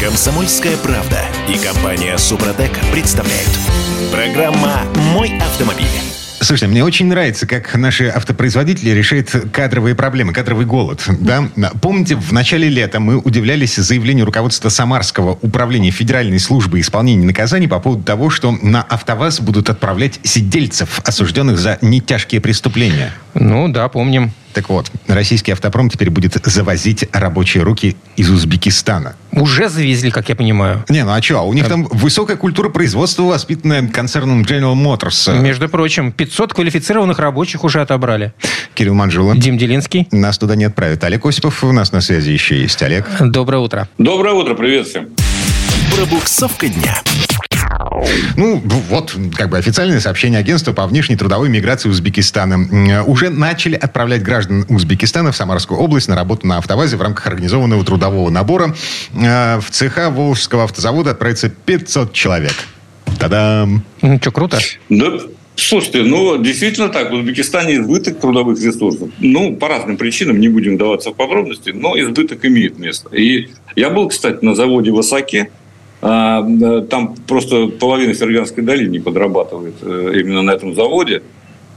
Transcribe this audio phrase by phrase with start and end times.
[0.00, 1.18] Комсомольская правда
[1.48, 3.50] и компания Супротек представляют.
[4.12, 4.82] Программа
[5.12, 5.86] «Мой автомобиль».
[6.40, 11.04] Слушайте, мне очень нравится, как наши автопроизводители решают кадровые проблемы, кадровый голод.
[11.18, 11.48] Да?
[11.82, 17.80] Помните, в начале лета мы удивлялись заявлению руководства Самарского управления Федеральной службы исполнения наказаний по
[17.80, 23.12] поводу того, что на АвтоВАЗ будут отправлять сидельцев, осужденных за нетяжкие преступления.
[23.34, 24.30] Ну да, помним.
[24.58, 29.14] Так вот, российский автопром теперь будет завозить рабочие руки из Узбекистана.
[29.30, 30.84] Уже завезли, как я понимаю.
[30.88, 31.42] Не, ну а что?
[31.42, 35.40] У них там высокая культура производства, воспитанная концерном General Motors.
[35.40, 38.32] Между прочим, 500 квалифицированных рабочих уже отобрали.
[38.74, 39.36] Кирилл Манжула.
[39.36, 40.08] Дим Делинский.
[40.10, 41.04] Нас туда не отправят.
[41.04, 42.82] Олег Осипов у нас на связи еще есть.
[42.82, 43.06] Олег.
[43.20, 43.88] Доброе утро.
[43.96, 45.10] Доброе утро, привет всем.
[45.94, 47.00] Пробуксовка дня.
[48.36, 53.04] Ну, вот, как бы официальное сообщение агентства по внешней трудовой миграции Узбекистана.
[53.04, 57.84] Уже начали отправлять граждан Узбекистана в Самарскую область на работу на автовазе в рамках организованного
[57.84, 58.74] трудового набора.
[59.14, 62.54] Э, в цеха Волжского автозавода отправится 500 человек.
[63.18, 63.82] Та-дам!
[64.02, 64.58] Ну что, круто?
[64.88, 65.18] Да,
[65.60, 69.10] Слушайте, ну, действительно так, в Узбекистане избыток трудовых ресурсов.
[69.18, 73.14] Ну, по разным причинам, не будем вдаваться в подробности, но избыток имеет место.
[73.14, 75.50] И я был, кстати, на заводе в Осаке,
[76.00, 81.22] там просто половина Ферганской долины подрабатывает э, именно на этом заводе.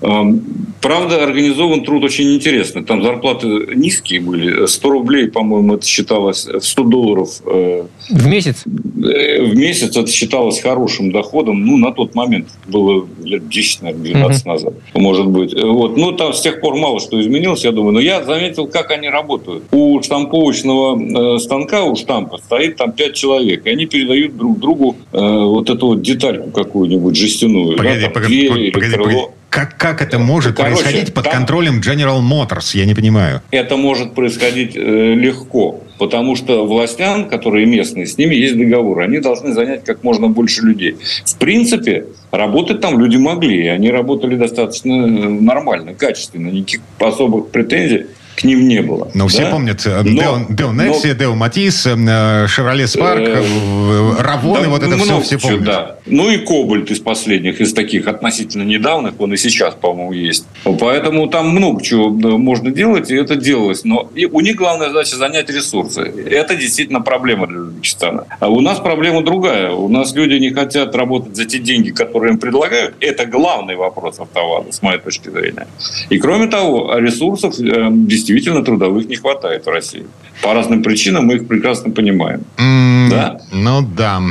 [0.02, 2.84] Правда, организован труд очень интересно.
[2.84, 4.66] Там зарплаты низкие были.
[4.66, 7.30] 100 рублей, по-моему, это считалось в 100 долларов.
[7.46, 8.64] Э, в месяц?
[8.66, 11.64] Э, в месяц это считалось хорошим доходом.
[11.64, 14.50] Ну, на тот момент было лет 10, наверное, 12 угу.
[14.52, 15.54] назад, может быть.
[15.54, 15.98] Вот.
[15.98, 17.94] Ну, там с тех пор мало что изменилось, я думаю.
[17.94, 19.66] Но я заметил, как они работают.
[19.70, 23.68] У штамповочного э, станка, у штампа стоит там 5 человек.
[23.68, 27.78] И они передают друг другу вот эту вот детальку какую-нибудь жестяную.
[27.78, 29.18] Погоди, да, там, погоди, дверь погоди, погоди.
[29.52, 32.72] Как, как это может Короче, происходить под там, контролем General Motors?
[32.74, 33.42] Я не понимаю.
[33.52, 34.80] Это может происходить э,
[35.14, 39.02] легко, потому что властям, которые местные, с ними есть договор.
[39.02, 40.96] Они должны занять как можно больше людей.
[41.26, 43.68] В принципе, работать там люди могли.
[43.68, 46.48] Они работали достаточно э, нормально, качественно.
[46.48, 48.06] Никаких особых претензий
[48.36, 49.10] к ним не было.
[49.14, 49.30] Но да?
[49.30, 54.98] все помнят э, Део Некси, Део Матис, э, Шевроле Спарк, э, Равон, да, вот это
[54.98, 55.64] все все помнят.
[55.64, 55.96] Да.
[56.06, 60.46] Ну и Кобальт из последних, из таких относительно недавних, он и сейчас, по-моему, есть.
[60.64, 63.84] Поэтому там много чего можно делать, и это делалось.
[63.84, 66.02] Но и у них главная задача занять ресурсы.
[66.02, 68.26] Это действительно проблема для Узбекистана.
[68.40, 69.72] А у нас проблема другая.
[69.72, 72.96] У нас люди не хотят работать за те деньги, которые им предлагают.
[73.00, 75.68] Это главный вопрос автоваза, с моей точки зрения.
[76.10, 80.06] И кроме того, ресурсов действительно действительно трудовых не хватает в России.
[80.42, 82.44] По разным причинам мы их прекрасно понимаем.
[82.58, 83.42] Mm, да?
[83.52, 84.22] Ну да.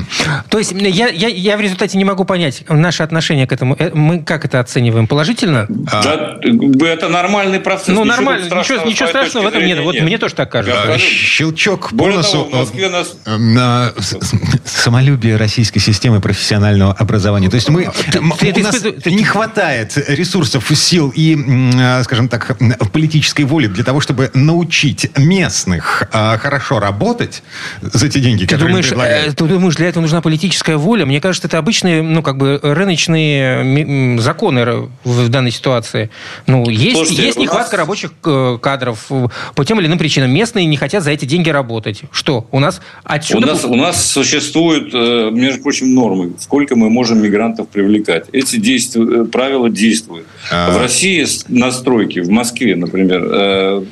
[0.48, 3.76] То есть я, я, я в результате не могу понять наше отношение к этому.
[3.78, 5.06] Э, мы как это оцениваем?
[5.06, 5.66] Положительно?
[5.68, 7.88] Да, это нормальный процесс.
[7.88, 8.44] Ну, ничего нормально.
[8.44, 9.78] Ничего, ничего страшного в этом нет.
[9.80, 10.82] Вот мне тоже так кажется.
[10.86, 12.44] Да, щелчок по носу.
[12.44, 13.16] Того, в Москве нас...
[13.26, 13.92] На
[14.64, 17.50] самолюбие российской системы профессионального образования.
[17.50, 21.36] То есть мы, ты, у ты, нас ты, не хватает ресурсов, сил и,
[22.02, 22.56] скажем так,
[22.92, 27.42] политической воли для того, чтобы научить местных а, хорошо работать
[27.80, 29.32] за те деньги, ты которые думаешь, предлагают.
[29.32, 31.06] Э, ты думаешь, для этого нужна политическая воля?
[31.06, 36.10] Мне кажется, это обычные, ну, как бы, рыночные законы в данной ситуации.
[36.46, 37.80] Ну, есть, Слушайте, есть нехватка нас...
[37.80, 39.06] рабочих э, кадров
[39.54, 40.30] по тем или иным причинам.
[40.30, 42.02] Местные не хотят за эти деньги работать.
[42.12, 42.46] Что?
[42.50, 43.46] У нас отсюда...
[43.46, 48.26] У нас, у нас существуют, э, между прочим, нормы, сколько мы можем мигрантов привлекать.
[48.32, 50.26] Эти действия, правила действуют.
[50.50, 50.72] А...
[50.72, 53.22] В России на стройке, в Москве, например,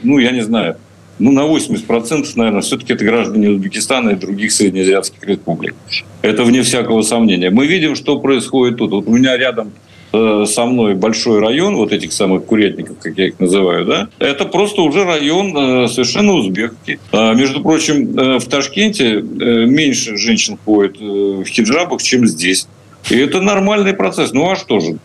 [0.02, 0.76] ну, я не знаю,
[1.18, 5.74] ну, на 80%, наверное, все-таки это граждане Узбекистана и других среднеазиатских республик.
[6.22, 7.50] Это вне всякого сомнения.
[7.50, 8.92] Мы видим, что происходит тут.
[8.92, 9.72] Вот у меня рядом
[10.12, 14.44] э, со мной большой район вот этих самых курятников, как я их называю, да, это
[14.44, 16.98] просто уже район э, совершенно узбекский.
[17.12, 22.68] А, между прочим, э, в Ташкенте меньше женщин ходит в хиджабах, чем здесь.
[23.10, 24.32] И это нормальный процесс.
[24.32, 24.98] Ну а что же?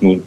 [0.00, 0.22] Ну,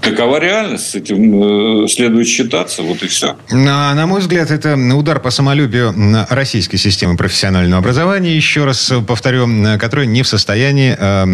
[0.00, 3.36] Такова реальность, с этим э, следует считаться, вот и все.
[3.50, 5.94] На, на мой взгляд, это удар по самолюбию
[6.28, 9.48] российской системы профессионального образования, еще раз повторю,
[9.78, 10.96] которая не в состоянии...
[10.98, 11.26] Э,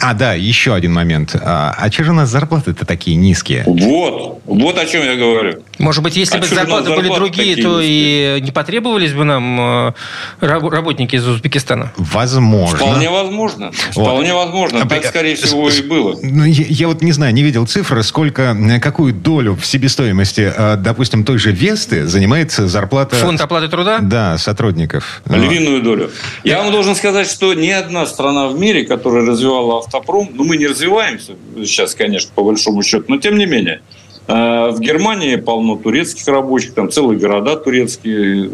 [0.00, 1.34] а, да, еще один момент.
[1.34, 3.64] А, а что же у нас зарплаты-то такие низкие?
[3.66, 5.62] Вот, вот о чем я говорю.
[5.78, 8.38] Может быть, если а бы зарплаты, зарплаты были другие, то низкие?
[8.38, 9.92] и не потребовались бы нам э,
[10.40, 11.92] работники из Узбекистана?
[11.96, 12.76] Возможно.
[12.76, 13.72] Вполне возможно.
[13.94, 14.06] Вот.
[14.06, 14.51] Вполне возможно.
[14.88, 16.18] Так, скорее всего, и было.
[16.22, 20.52] Ну, я, я вот не знаю, не видел цифры, сколько, э, какую долю в себестоимости,
[20.54, 23.16] э, допустим, той же Весты занимает зарплата...
[23.16, 23.98] Фонд оплаты труда?
[24.00, 25.22] Да, сотрудников.
[25.26, 26.10] Львиную долю.
[26.44, 30.56] Я вам должен сказать, что ни одна страна в мире, которая развивала автопром, ну, мы
[30.56, 33.80] не развиваемся сейчас, конечно, по большому счету, но тем не менее,
[34.28, 38.50] А в Германии полно турецких рабочих, там целые города турецкие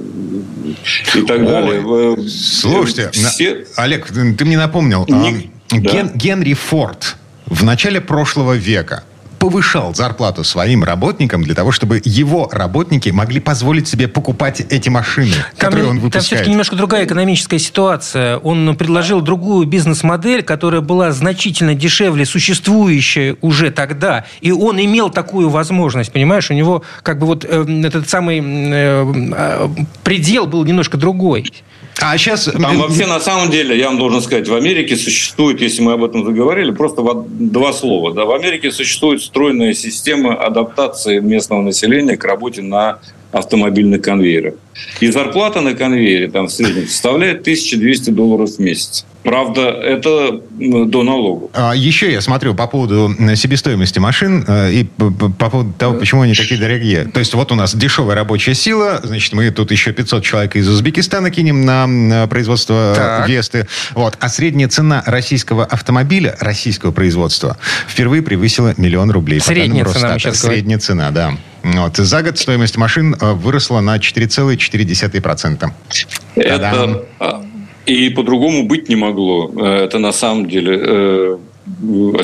[1.15, 2.29] и так Ой, далее.
[2.29, 3.67] Слушайте, Все...
[3.77, 5.05] Олег, ты мне напомнил.
[5.09, 5.51] Не...
[5.71, 6.11] Ген...
[6.15, 7.17] Генри Форд
[7.47, 9.05] в начале прошлого века
[9.39, 15.33] повышал зарплату своим работникам для того, чтобы его работники могли позволить себе покупать эти машины,
[15.57, 16.13] там, которые он выпускает.
[16.13, 18.39] Там все-таки немножко другая экономическая ситуация.
[18.39, 24.25] Он предложил другую бизнес-модель, которая была значительно дешевле существующей уже тогда.
[24.41, 26.51] И он имел такую возможность, понимаешь?
[26.51, 29.07] У него как бы вот э, этот самый э,
[29.37, 29.69] э
[30.03, 31.53] предел был немножко другой.
[32.01, 32.45] А сейчас...
[32.45, 36.05] Там вообще, на самом деле, я вам должен сказать, в Америке существует, если мы об
[36.05, 38.15] этом заговорили, просто два слова.
[38.15, 43.01] Да, в Америке существует стройная система адаптации местного населения к работе на
[43.33, 44.55] автомобильных конвейерах.
[45.01, 49.05] И зарплата на конвейере там в среднем составляет 1200 долларов в месяц.
[49.25, 51.51] Правда, это до налогов.
[51.53, 56.35] А еще я смотрю по поводу себестоимости машин э, и по поводу того, почему они
[56.35, 57.05] такие дорогие.
[57.05, 60.69] То есть вот у нас дешевая рабочая сила, значит, мы тут еще 500 человек из
[60.69, 63.29] Узбекистана кинем на производство так.
[63.29, 63.67] Весты.
[63.95, 64.17] Вот.
[64.21, 69.41] А средняя цена российского автомобиля, российского производства, впервые превысила миллион рублей.
[69.41, 71.37] Средняя цена, мы сейчас Средняя цена, да.
[71.77, 71.97] Вот.
[71.97, 75.71] За год стоимость машин э, выросла на 4,4%.
[76.37, 77.45] Это а,
[77.87, 79.51] и по-другому быть не могло.
[79.57, 81.39] Э, это на самом деле э,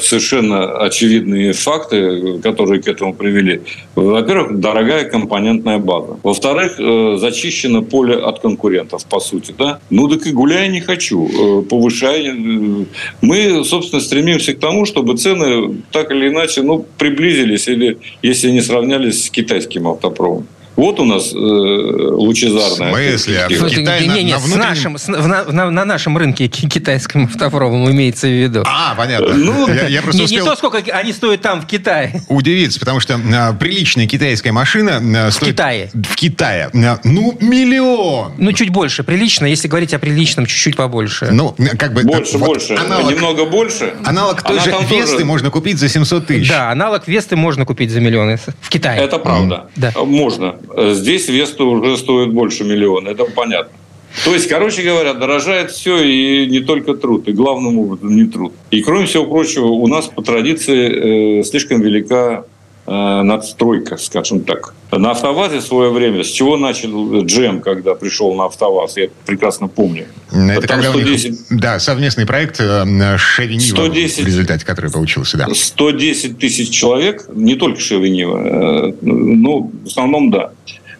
[0.01, 3.61] совершенно очевидные факты, которые к этому привели.
[3.95, 6.19] Во-первых, дорогая компонентная база.
[6.23, 9.55] Во-вторых, э, зачищено поле от конкурентов, по сути.
[9.59, 9.79] Да?
[9.91, 11.29] Ну, так и гуляй не хочу.
[11.29, 12.27] Э, повышай.
[12.29, 12.85] Э,
[13.23, 18.61] мы, собственно, стремимся к тому, чтобы цены так или иначе ну, приблизились или, если не
[18.61, 20.47] сравнялись с китайским автопромом.
[20.77, 22.93] Вот у нас э, лучезарная.
[22.93, 23.45] В смысле?
[23.45, 24.93] А в Китае не, не, на, на, внутреннем...
[24.97, 28.65] нашем, на, на, на нашем рынке китайском автопромом имеется в виду.
[28.67, 29.35] А, понятно.
[29.35, 30.45] Ну, я, я просто не, успел...
[30.45, 32.23] не то, сколько они стоят там, в Китае.
[32.29, 35.49] Удивиться, потому что а, приличная китайская машина а, стоит...
[35.49, 35.91] В Китае.
[35.93, 36.71] В Китае.
[36.75, 38.33] А, ну, миллион.
[38.39, 39.05] Ну, чуть больше.
[39.05, 41.29] Прилично, если говорить о приличном, чуть-чуть побольше.
[41.31, 42.03] Ну, как бы...
[42.03, 42.75] Больше, вот больше.
[42.75, 43.95] Аналог, Немного больше.
[44.05, 45.25] Аналог той же Весты тоже...
[45.25, 46.49] можно купить за 700 тысяч.
[46.49, 49.01] Да, аналог Весты можно купить за миллионы в Китае.
[49.01, 49.69] Это правда.
[49.77, 49.93] Да.
[49.95, 50.57] Можно.
[50.77, 53.77] Здесь Веста уже стоит больше миллиона, это понятно.
[54.25, 58.53] То есть, короче говоря, дорожает все, и не только труд, и главным образом не труд.
[58.71, 62.54] И, кроме всего прочего, у нас по традиции э, слишком велика э,
[62.87, 64.75] надстройка, скажем так.
[64.91, 69.69] На АвтоВАЗе в свое время, с чего начал Джем, когда пришел на АвтоВАЗ, я прекрасно
[69.69, 70.07] помню.
[70.31, 71.31] Это когда 110...
[71.31, 74.25] них, да, совместный проект э, Шевенива, 110...
[74.25, 75.49] в результате который получился, да.
[75.53, 80.53] 110 тысяч человек, не только Шевенива, э, ну, в основном, да.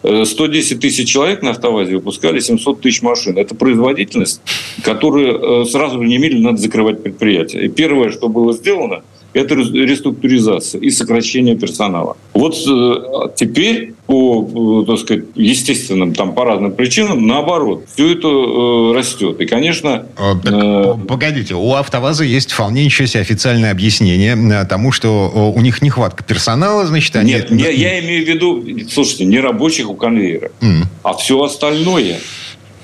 [0.03, 3.37] 110 тысяч человек на автовазе выпускали 700 тысяч машин.
[3.37, 4.41] Это производительность,
[4.83, 7.65] которую э, сразу немедленно надо закрывать предприятие.
[7.65, 9.03] И первое, что было сделано–
[9.35, 12.15] это реструктуризация и сокращение персонала.
[12.33, 18.27] Вот э, теперь по, э, так сказать, естественным, там, по разным причинам, наоборот, все это
[18.27, 19.41] э, растет.
[19.41, 20.05] И, конечно...
[20.15, 20.95] Так, э...
[21.07, 26.85] Погодите, у АвтоВАЗа есть вполне ничего себе официальное объяснение тому, что у них нехватка персонала,
[26.85, 27.33] значит, они...
[27.33, 30.83] Нет, я, я имею в виду, слушайте, не рабочих у конвейера, mm.
[31.03, 32.19] а все остальное.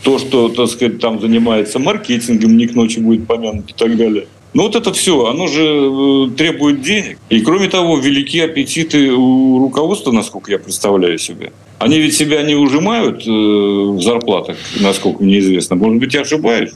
[0.03, 4.25] То, что, так сказать, там занимается маркетингом, не к ночи будет помянут и так далее.
[4.53, 7.17] Ну вот это все, оно же э, требует денег.
[7.29, 11.53] И кроме того, велики аппетиты у руководства, насколько я представляю себе.
[11.81, 15.75] Они ведь себя не ужимают э, в зарплатах, насколько мне известно.
[15.75, 16.71] Может быть, я ошибаюсь.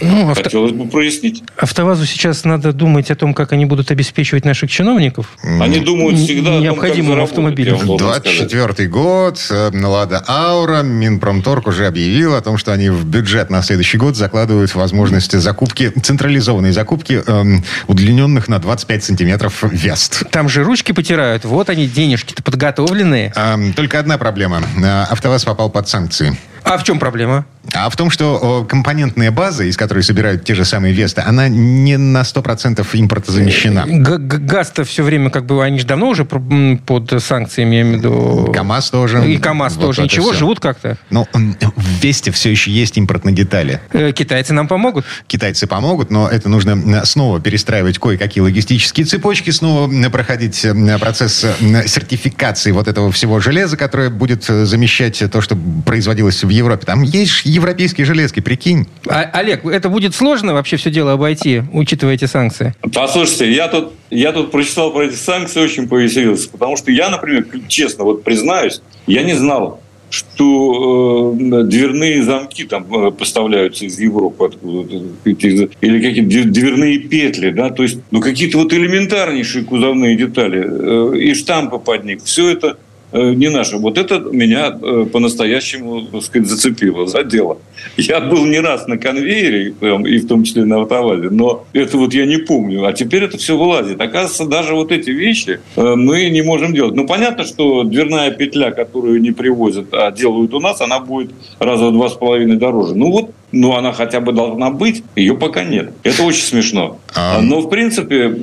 [0.00, 0.44] Ну, авто...
[0.44, 1.42] Хотелось бы прояснить.
[1.56, 5.36] АвтоВАЗу сейчас надо думать о том, как они будут обеспечивать наших чиновников.
[5.42, 7.78] Они думают всегда необходимым автомобилем.
[7.96, 13.62] 24 год, э, Лада Аура, Минпромторг уже объявил о том, что они в бюджет на
[13.62, 20.24] следующий год закладывают возможности закупки, централизованной закупки эм, удлиненных на 25 сантиметров вест.
[20.30, 21.44] Там же ручки потирают.
[21.44, 23.32] Вот они, денежки-то подготовленные.
[23.36, 24.60] Эм, только одна проблема проблема.
[24.86, 26.36] Э, АвтоВАЗ попал под санкции.
[26.64, 27.44] А в чем проблема?
[27.72, 31.96] А в том, что компонентная база, из которой собирают те же самые Весты, она не
[31.96, 33.84] на 100% импортозамещена.
[33.86, 38.52] Газ-то все время, как бы, они же давно уже под санкциями, я имею в виду...
[38.52, 39.30] КАМАЗ тоже.
[39.30, 40.02] И КАМАЗ вот тоже.
[40.02, 40.40] Ничего, все.
[40.40, 40.96] живут как-то.
[41.10, 43.80] Но в Весте все еще есть импортные детали.
[43.92, 45.04] Э, китайцы нам помогут?
[45.26, 50.66] Китайцы помогут, но это нужно снова перестраивать кое-какие логистические цепочки, снова проходить
[51.00, 51.46] процесс
[51.86, 56.86] сертификации вот этого всего железа, которое будет замещать то, что производилось в Европе.
[56.86, 58.86] Там есть европейские железки, прикинь.
[59.06, 62.74] А, Олег, это будет сложно вообще все дело обойти, учитывая эти санкции?
[62.92, 66.48] Послушайте, я тут, я тут прочитал про эти санкции, очень повеселился.
[66.50, 69.80] Потому что я, например, честно, вот признаюсь, я не знал,
[70.14, 77.70] что э, дверные замки там э, поставляются из Европы откуда или какие-то дверные петли, да,
[77.70, 82.22] то есть, ну, какие-то вот элементарнейшие кузовные детали э, и штампы под них.
[82.22, 82.78] Все это
[83.20, 83.76] не наше.
[83.76, 87.58] Вот это меня э, по-настоящему, так сказать, зацепило, задело.
[87.96, 89.74] Я был не раз на конвейере,
[90.06, 92.84] и в том числе на автовазе, но это вот я не помню.
[92.84, 94.00] А теперь это все вылазит.
[94.00, 96.94] Оказывается, даже вот эти вещи э, мы не можем делать.
[96.94, 101.86] Ну, понятно, что дверная петля, которую не привозят, а делают у нас, она будет раза
[101.86, 102.96] в два с половиной дороже.
[102.96, 105.92] Ну, вот ну, она хотя бы должна быть, ее пока нет.
[106.02, 106.98] Это очень смешно.
[107.14, 107.40] А...
[107.40, 108.34] Но, в принципе,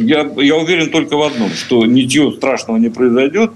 [0.00, 3.52] я, я уверен только в одном, что ничего страшного не произойдет,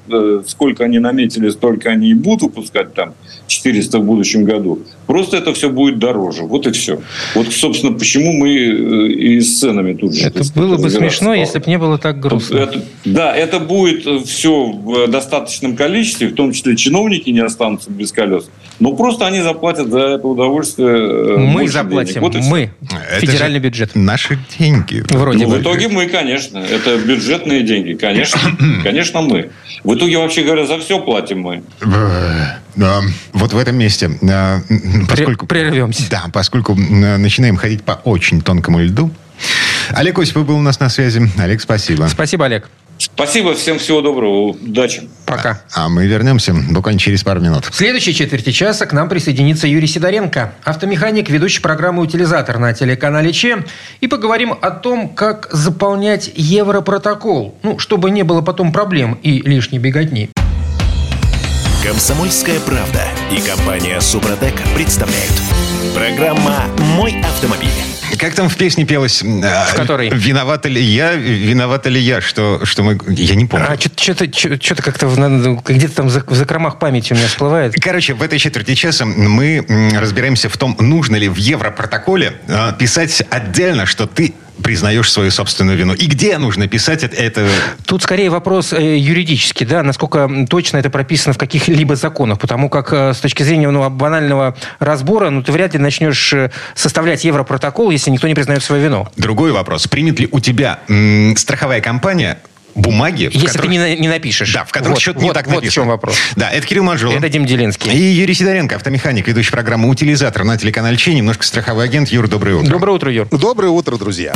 [0.47, 3.15] сколько они наметили, столько они и будут выпускать там
[3.47, 4.81] 400 в будущем году.
[5.07, 6.43] Просто это все будет дороже.
[6.43, 7.01] Вот и все.
[7.35, 10.27] Вот, собственно, почему мы э, и с ценами тут же...
[10.27, 12.59] Это было бы смешно, если бы не было так грустно.
[12.59, 18.13] Это, да, это будет все в достаточном количестве, в том числе чиновники не останутся без
[18.13, 18.49] колес.
[18.79, 22.21] Но просто они заплатят за это удовольствие э, Мы заплатим.
[22.21, 22.71] Вот мы.
[23.11, 23.95] Это Федеральный бюджет.
[23.95, 25.05] Наши деньги.
[25.09, 25.59] Вроде ну, бы.
[25.59, 26.59] В итоге мы, конечно.
[26.59, 27.95] Это бюджетные деньги.
[27.95, 28.41] Конечно.
[28.83, 29.51] Конечно, мы.
[29.85, 31.63] В итоге, вообще говоря, за все платим мы.
[33.33, 34.11] Вот в этом месте,
[35.09, 35.47] поскольку...
[35.47, 36.11] Прервемся.
[36.11, 39.11] Да, поскольку начинаем ходить по очень тонкому льду.
[39.91, 41.23] Олег Осипов был у нас на связи.
[41.39, 42.07] Олег, спасибо.
[42.07, 42.69] Спасибо, Олег.
[43.01, 45.09] Спасибо, всем всего доброго, удачи.
[45.25, 45.63] Пока.
[45.75, 47.65] А, мы вернемся буквально через пару минут.
[47.65, 53.33] В следующей четверти часа к нам присоединится Юрий Сидоренко, автомеханик, ведущий программы «Утилизатор» на телеканале
[53.33, 53.65] ЧЕ.
[54.01, 59.79] И поговорим о том, как заполнять европротокол, ну, чтобы не было потом проблем и лишней
[59.79, 60.29] беготни.
[61.83, 63.03] Комсомольская правда
[63.33, 65.33] и компания «Супротек» представляют.
[65.95, 66.67] Программа
[66.97, 67.90] «Мой автомобиль».
[68.19, 69.23] Как там в песне пелось?
[69.23, 70.11] Э, в которой?
[70.11, 72.99] Виновата ли я, виновата ли я, что, что мы...
[73.09, 73.67] Я не помню.
[73.69, 74.27] А что-то,
[74.83, 75.07] как-то
[75.67, 77.75] где-то там в закромах памяти у меня всплывает.
[77.81, 79.65] Короче, в этой четверти часа мы
[79.99, 85.77] разбираемся в том, нужно ли в Европротоколе э, писать отдельно, что ты признаешь свою собственную
[85.77, 85.95] вину.
[85.95, 87.17] И где нужно писать это?
[87.17, 87.49] это...
[87.87, 92.93] Тут скорее вопрос э, юридический, да, насколько точно это прописано в каких-либо законах, потому как
[92.93, 97.91] э, с точки зрения ну, банального разбора, ну, ты вряд ли начнешь э, составлять европротокол,
[97.91, 99.09] если никто не признает свою вину.
[99.17, 99.87] Другой вопрос.
[99.87, 102.39] Примет ли у тебя м- страховая компания
[102.75, 103.31] бумаги.
[103.33, 103.67] Если которых...
[103.67, 104.53] ты не, не напишешь.
[104.53, 105.71] Да, в которых вот, что-то вот, не так вот написано.
[105.71, 106.17] в чем вопрос.
[106.37, 107.13] Да, это Кирилл Манжул.
[107.13, 107.93] Это Дим Делинский.
[107.93, 112.09] И Юрий Сидоренко, автомеханик, ведущий программы «Утилизатор» на телеканале Че, немножко страховой агент.
[112.11, 112.71] Юр, доброе утро.
[112.71, 113.29] Доброе утро, Юр.
[113.31, 114.33] Доброе утро, друзья.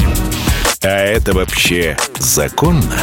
[0.82, 2.98] А это вообще законно?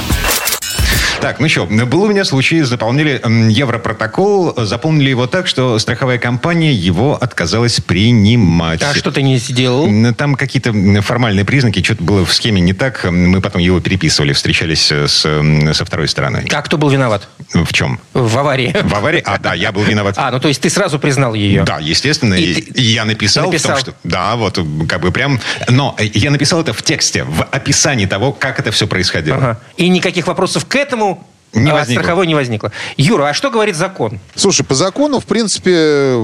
[1.22, 6.74] Так, ну что, был у меня случай, заполнили Европротокол, заполнили его так, что страховая компания
[6.74, 8.82] его отказалась принимать.
[8.82, 9.88] А что ты не сделал?
[10.16, 10.74] Там какие-то
[11.04, 13.04] формальные признаки, что-то было в схеме не так.
[13.04, 16.48] Мы потом его переписывали, встречались с, со второй стороной.
[16.52, 17.28] А кто был виноват?
[17.54, 18.00] В чем?
[18.14, 18.76] В аварии.
[18.82, 19.22] В аварии?
[19.24, 20.16] А, да, я был виноват.
[20.18, 21.64] А, ну то есть ты сразу признал ее?
[21.64, 22.34] Да, естественно.
[22.34, 22.82] И, и ты...
[22.82, 23.78] я написал, написал.
[23.78, 24.10] В том, что...
[24.10, 24.60] Да, вот
[24.90, 25.40] как бы прям...
[25.70, 29.38] Но я написал это в тексте, в описании того, как это все происходило.
[29.38, 29.60] Ага.
[29.78, 31.11] И никаких вопросов к этому
[31.54, 32.02] не а возникло.
[32.02, 32.72] страховой не возникло.
[32.98, 34.20] Юра, а что говорит закон?
[34.36, 36.16] Слушай, по закону, в принципе,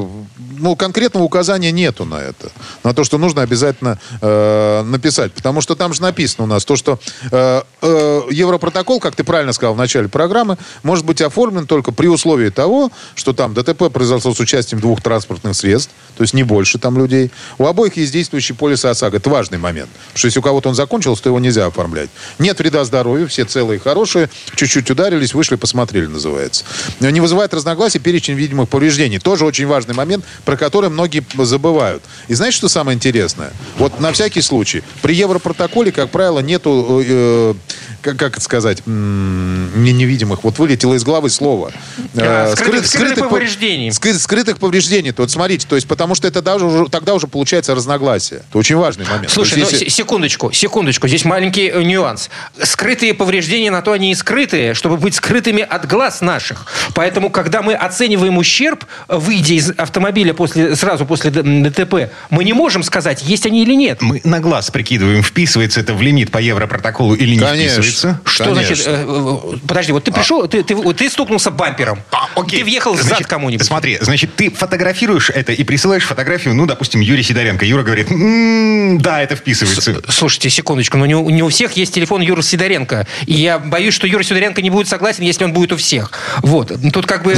[0.59, 2.51] ну, конкретного указания нету на это.
[2.83, 5.33] На то, что нужно обязательно э, написать.
[5.33, 6.99] Потому что там же написано у нас то, что
[7.31, 12.07] э, э, Европротокол, как ты правильно сказал в начале программы, может быть оформлен только при
[12.07, 16.79] условии того, что там ДТП произошло с участием двух транспортных средств, то есть не больше
[16.79, 17.31] там людей.
[17.57, 19.17] У обоих есть действующий полис ОСАГО.
[19.17, 19.89] Это важный момент.
[19.89, 22.09] Потому что если у кого-то он закончился, то его нельзя оформлять.
[22.39, 24.29] Нет вреда здоровью, все целые и хорошие.
[24.55, 26.65] Чуть-чуть ударились, вышли, посмотрели, называется.
[26.99, 29.19] Не вызывает разногласий перечень видимых повреждений.
[29.19, 32.01] Тоже очень важный момент, про который многие забывают.
[32.29, 33.51] И знаете, что самое интересное?
[33.77, 37.53] Вот на всякий случай, при Европротоколе, как правило, нету э,
[38.01, 41.71] как, как это сказать, не невидимых, вот вылетело из головы слово.
[42.15, 43.91] А, скрытых, скрытых, скрытых повреждений.
[43.91, 45.11] Скрытых, скрытых повреждений.
[45.11, 48.41] То, вот смотрите, то есть потому что это даже, уже, тогда уже получается разногласие.
[48.49, 49.31] Это очень важный момент.
[49.31, 49.89] Слушай, есть, ну, если...
[49.89, 52.29] секундочку, секундочку, здесь маленький э, нюанс.
[52.61, 56.65] Скрытые повреждения на то они и скрытые, чтобы быть скрытыми от глаз наших.
[56.93, 62.83] Поэтому, когда мы оцениваем ущерб, выйдя из автомобиля после, сразу после ДТП, мы не можем
[62.83, 64.01] сказать, есть они или нет.
[64.01, 67.83] Мы на глаз прикидываем, вписывается это в лимит по европротоколу или не Конечно.
[67.89, 68.22] Вписывается.
[68.25, 68.75] Что Конечно.
[68.75, 68.88] значит?
[68.88, 70.48] Э, э, подожди, вот ты пришел, а.
[70.48, 72.01] ты, ты, ты стукнулся бампером.
[72.12, 72.60] А, окей.
[72.60, 73.65] Ты въехал в зад кому-нибудь.
[73.65, 77.65] Смотри, значит, ты фотографируешь это и присылаешь фотографию, ну, допустим, Юрий Сидоренко.
[77.65, 80.01] Юра говорит, м-м, да, это вписывается.
[80.08, 83.08] С слушайте, секундочку, но не, у, не у всех есть телефон Юры Сидоренко.
[83.25, 86.12] И я боюсь, что Юра Сидоренко не будет согласен, если он будет у всех.
[86.41, 86.72] Вот.
[86.94, 87.34] Тут как бы...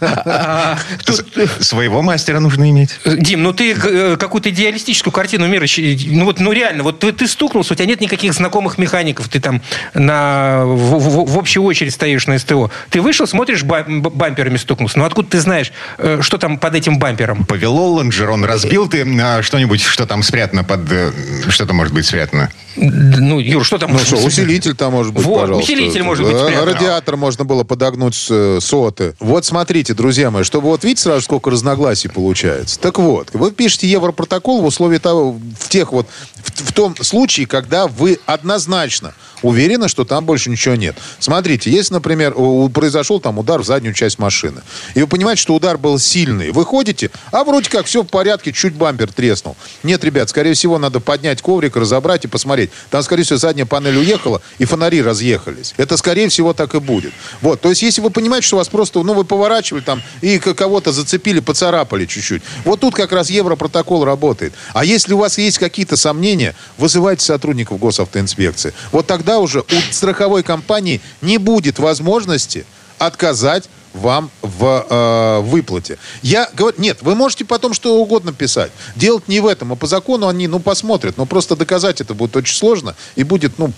[0.00, 0.78] А,
[1.60, 2.98] своего мастера нужно иметь.
[3.04, 5.66] Дим, ну ты э, какую-то идеалистическую картину мира...
[6.06, 9.62] Ну вот, ну реально, вот ты стукнулся, у тебя нет никаких знакомых механиков, ты там
[9.94, 12.70] на, в, в, в общую очередь стоишь на СТО.
[12.90, 14.98] Ты вышел, смотришь, бамперами стукнулся.
[14.98, 17.44] Ну откуда ты знаешь, э, что там под этим бампером?
[17.44, 20.90] Повело лонжерон, разбил ты а что-нибудь, что там спрятано под...
[20.90, 21.12] Э,
[21.48, 22.50] что-то может быть спрятано?
[22.76, 23.92] Ну, Юр, что там?
[23.92, 25.72] Ну что, усилитель там может быть, вот, пожалуйста.
[25.72, 26.68] усилитель может быть спрятан.
[26.68, 29.14] Радиатор можно было подогнуть с э, соты.
[29.18, 32.78] Вот смотрите, друзья мои, чтобы вот видите сразу, сколько разногласий получается.
[32.78, 37.46] Так вот, вы пишете Европротокол в условии того, в тех вот, в, в том случае,
[37.46, 39.14] когда вы однозначно
[39.46, 40.96] уверены, что там больше ничего нет.
[41.18, 42.34] Смотрите, если, например,
[42.72, 44.62] произошел там удар в заднюю часть машины,
[44.94, 48.52] и вы понимаете, что удар был сильный, вы ходите, а вроде как все в порядке,
[48.52, 49.56] чуть бампер треснул.
[49.82, 52.70] Нет, ребят, скорее всего, надо поднять коврик, разобрать и посмотреть.
[52.90, 55.74] Там, скорее всего, задняя панель уехала, и фонари разъехались.
[55.76, 57.12] Это, скорее всего, так и будет.
[57.40, 60.92] Вот, то есть, если вы понимаете, что вас просто, ну, вы поворачивали там, и кого-то
[60.92, 62.42] зацепили, поцарапали чуть-чуть.
[62.64, 64.54] Вот тут как раз Европротокол работает.
[64.72, 68.72] А если у вас есть какие-то сомнения, вызывайте сотрудников госавтоинспекции.
[68.92, 72.66] Вот тогда уже у страховой компании не будет возможности
[72.98, 75.98] отказать вам в э, выплате.
[76.22, 78.70] Я говорю, нет, вы можете потом что угодно писать.
[78.94, 81.16] Делать не в этом, а по закону они, ну, посмотрят.
[81.16, 83.72] Но просто доказать это будет очень сложно и будет, ну,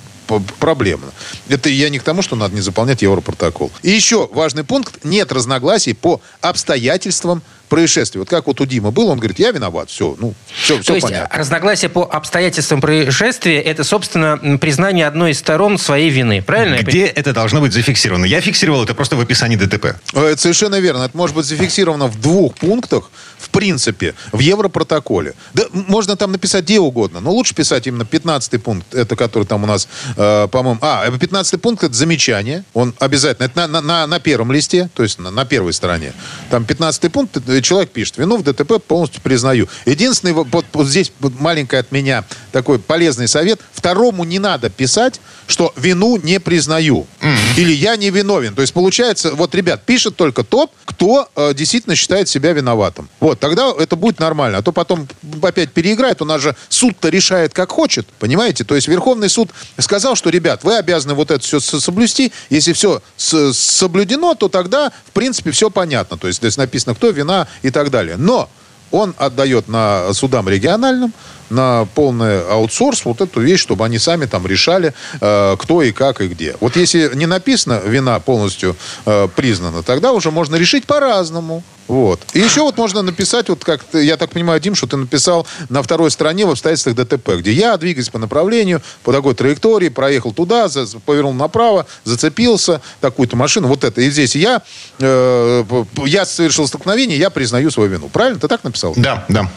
[0.59, 1.11] проблемно.
[1.49, 3.71] Это я не к тому, что надо не заполнять Европротокол.
[3.83, 5.05] И еще важный пункт.
[5.05, 8.21] Нет разногласий по обстоятельствам происшествия.
[8.21, 11.01] Вот как вот у Димы был, он говорит, я виноват, все, ну, все, все То
[11.01, 11.25] понятно.
[11.25, 16.83] есть разногласия по обстоятельствам происшествия– это, собственно, признание одной из сторон своей вины, правильно?
[16.83, 18.25] Где это должно быть зафиксировано?
[18.25, 19.97] Я фиксировал это просто в описании ДТП.
[20.13, 21.05] Это совершенно верно.
[21.05, 23.11] Это может быть зафиксировано в двух пунктах,
[23.59, 25.35] принципе, в Европротоколе.
[25.53, 29.65] Да, можно там написать где угодно, но лучше писать именно 15 пункт, это который там
[29.65, 30.79] у нас, э, по-моему...
[30.81, 32.62] А, 15 пункт– это замечание.
[32.73, 36.12] Он обязательно, это на, на, на первом листе, то есть на, на первой стороне.
[36.50, 39.67] Там 15 пункт, человек пишет, вину в ДТП полностью признаю.
[39.87, 43.59] Единственный, вот, вот здесь вот маленький от меня такой полезный совет.
[43.73, 47.09] Второму не надо писать, что вину не признаю.
[47.21, 47.37] Mm-hmm.
[47.57, 48.55] Или я не виновен.
[48.55, 53.09] То есть получается, вот, ребят, пишет только тот, кто э, действительно считает себя виноватым.
[53.19, 54.59] Вот, тогда это будет нормально.
[54.59, 55.09] А то потом
[55.43, 56.23] опять переиграет.
[56.23, 58.07] У нас же суд-то решает, как хочет.
[58.19, 58.64] Понимаете?
[58.64, 62.33] То есть Верховный суд сказал, что, ребят, вы обязаны вот это все соблюсти.
[62.50, 66.19] Если все соблюдено, то тогда, в принципе, все понятно.
[66.19, 68.17] То есть здесь написано, кто вина и так далее.
[68.17, 68.49] Но
[68.90, 71.12] он отдает на судам региональным,
[71.50, 76.21] на полный аутсорс вот эту вещь, чтобы они сами там решали, э, кто и как
[76.21, 76.56] и где.
[76.61, 81.63] Вот если не написано, вина полностью э, признана, тогда уже можно решить по-разному.
[81.89, 82.21] Вот.
[82.35, 85.47] И еще вот можно написать, вот как ты, я так понимаю, Дим, что ты написал
[85.71, 90.33] на второй стороне в обстоятельствах ДТП, где я двигаюсь по направлению, по такой траектории, проехал
[90.33, 94.03] туда, за, повернул направо, зацепился, такую-то машину, вот это.
[94.03, 94.63] И здесь я,
[94.99, 95.65] э,
[96.05, 98.09] я совершил столкновение, я признаю свою вину.
[98.11, 98.39] Правильно?
[98.39, 98.93] Ты так написал?
[98.97, 99.43] Да, да.
[99.43, 99.49] Ну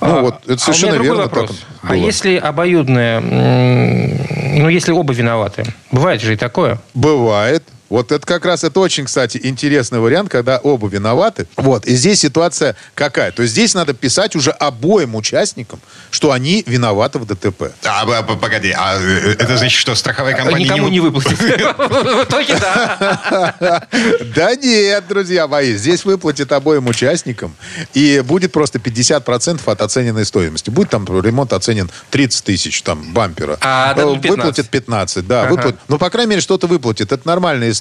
[0.00, 1.22] а, вот, это совершенно а верно.
[1.22, 1.50] Вопрос.
[1.82, 6.78] А если обоюдное, ну если оба виноваты, бывает же и такое?
[6.92, 7.62] Бывает.
[7.90, 11.46] Вот это как раз, это очень, кстати, интересный вариант, когда оба виноваты.
[11.56, 13.32] Вот, и здесь ситуация какая?
[13.32, 17.72] То есть здесь надо писать уже обоим участникам, что они виноваты в ДТП.
[17.84, 21.38] А, погоди, а э, это значит, что страховая компания Никому не выплатит.
[21.40, 23.88] В итоге, да.
[24.34, 27.54] Да нет, друзья мои, здесь выплатит обоим участникам,
[27.92, 30.70] и будет просто 50% от оцененной стоимости.
[30.70, 33.58] Будет там ремонт оценен 30 тысяч, там, бампера.
[33.60, 35.46] А э, Выплатит 15, да.
[35.46, 35.78] Выплатит.
[35.88, 37.10] Ну, по крайней мере, что-то выплатит.
[37.10, 37.79] Это нормальная история.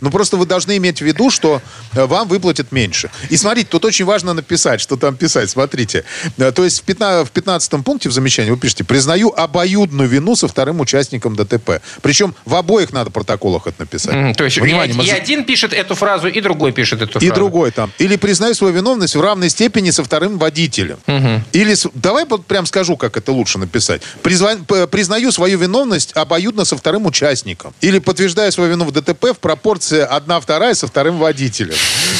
[0.00, 3.10] Но просто вы должны иметь в виду, что э, вам выплатят меньше.
[3.30, 5.50] И смотрите, тут очень важно написать, что там писать.
[5.50, 6.04] Смотрите.
[6.38, 10.36] Э, то есть в 15, в 15 пункте в замечании вы пишете, признаю обоюдную вину
[10.36, 11.80] со вторым участником ДТП.
[12.02, 14.14] Причем в обоих надо протоколах это написать.
[14.14, 15.04] Mm, то есть Внимание, и, мы...
[15.04, 17.26] и один пишет эту фразу, и другой пишет эту фразу.
[17.26, 17.92] И другой там.
[17.98, 20.98] Или признаю свою виновность в равной степени со вторым водителем.
[21.06, 21.42] Угу.
[21.52, 24.02] Или, давай вот прям скажу, как это лучше написать.
[24.22, 24.56] Призва...
[24.86, 27.74] Признаю свою виновность обоюдно со вторым участником.
[27.80, 31.76] Или подтверждаю свою вину в ДТП в пропорции одна вторая со вторым водителем.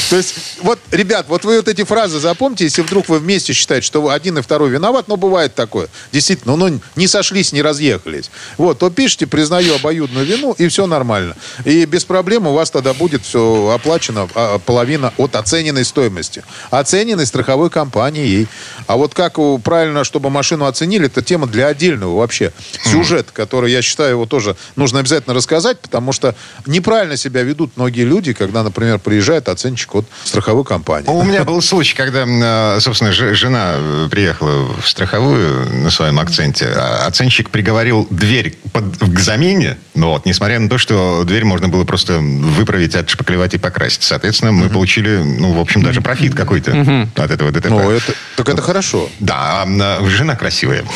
[0.09, 3.85] То есть, вот, ребят, вот вы вот эти фразы запомните, если вдруг вы вместе считаете,
[3.85, 5.87] что один и второй виноват, но бывает такое.
[6.11, 8.29] Действительно, ну, не сошлись, не разъехались.
[8.57, 11.35] Вот, то пишите, признаю обоюдную вину, и все нормально.
[11.63, 16.43] И без проблем у вас тогда будет все оплачено, а, половина от оцененной стоимости.
[16.69, 18.47] Оцененной страховой компанией.
[18.87, 22.51] А вот как правильно, чтобы машину оценили, это тема для отдельного вообще.
[22.83, 27.71] Сюжет, который, я считаю, его тоже нужно обязательно рассказать, потому что неправильно неправильно себя ведут
[27.75, 31.07] многие люди, когда, например, приезжает оценщик от страховой компании.
[31.07, 33.75] У меня был случай, когда, а, собственно, жена
[34.09, 36.67] приехала в страховую на своем акценте.
[36.75, 41.67] А оценщик приговорил дверь под, к замене, но вот, несмотря на то, что дверь можно
[41.67, 44.03] было просто выправить, отшпаклевать и покрасить.
[44.03, 47.69] Соответственно, мы получили, ну, в общем, даже профит какой-то от этого ДТП.
[47.69, 49.09] Ну, это, так это хорошо.
[49.19, 50.83] Да, а, жена красивая.